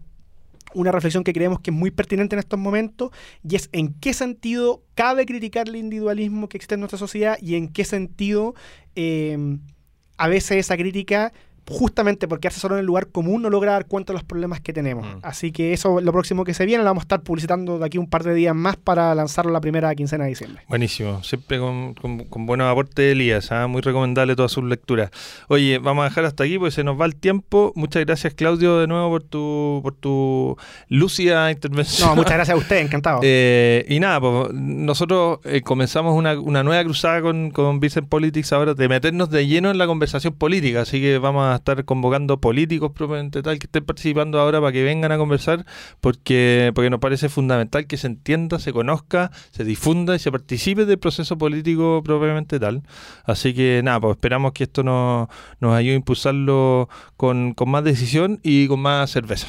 [0.73, 3.11] una reflexión que creemos que es muy pertinente en estos momentos,
[3.47, 7.55] y es en qué sentido cabe criticar el individualismo que existe en nuestra sociedad y
[7.55, 8.55] en qué sentido
[8.95, 9.37] eh,
[10.17, 11.31] a veces esa crítica
[11.69, 14.61] justamente por quedarse solo en el lugar común no logra dar cuenta de los problemas
[14.61, 15.05] que tenemos.
[15.05, 15.19] Mm.
[15.23, 17.85] Así que eso es lo próximo que se viene, lo vamos a estar publicitando de
[17.85, 20.63] aquí un par de días más para lanzarlo la primera quincena de diciembre.
[20.67, 23.67] Buenísimo, siempre con, con- con buenos aportes de Elías, ¿ah?
[23.67, 25.09] muy recomendable todas sus lecturas.
[25.47, 27.71] Oye, vamos a dejar hasta aquí porque se nos va el tiempo.
[27.75, 30.57] Muchas gracias Claudio de nuevo por tu, por tu
[30.89, 32.09] lúcida intervención.
[32.09, 33.19] No, muchas gracias a usted, encantado.
[33.23, 38.53] Eh, y nada, pues, nosotros eh, comenzamos una, una nueva cruzada con, con Vincent Politics
[38.53, 42.39] ahora de meternos de lleno en la conversación política, así que vamos a estar convocando
[42.39, 45.65] políticos propiamente tal que estén participando ahora para que vengan a conversar,
[46.01, 50.85] porque, porque nos parece fundamental que se entienda, se conozca, se difunda y se participe
[50.85, 52.83] del proceso político propiamente tal.
[53.23, 55.27] Así que nada, pues esperamos que esto nos,
[55.59, 59.47] nos ayude a impulsarlo con, con más decisión y con más cerveza.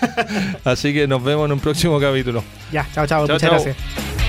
[0.64, 2.42] así que nos vemos en un próximo capítulo.
[2.72, 3.50] Ya, chao, chao, Chao, muchas chao.
[3.50, 4.19] gracias.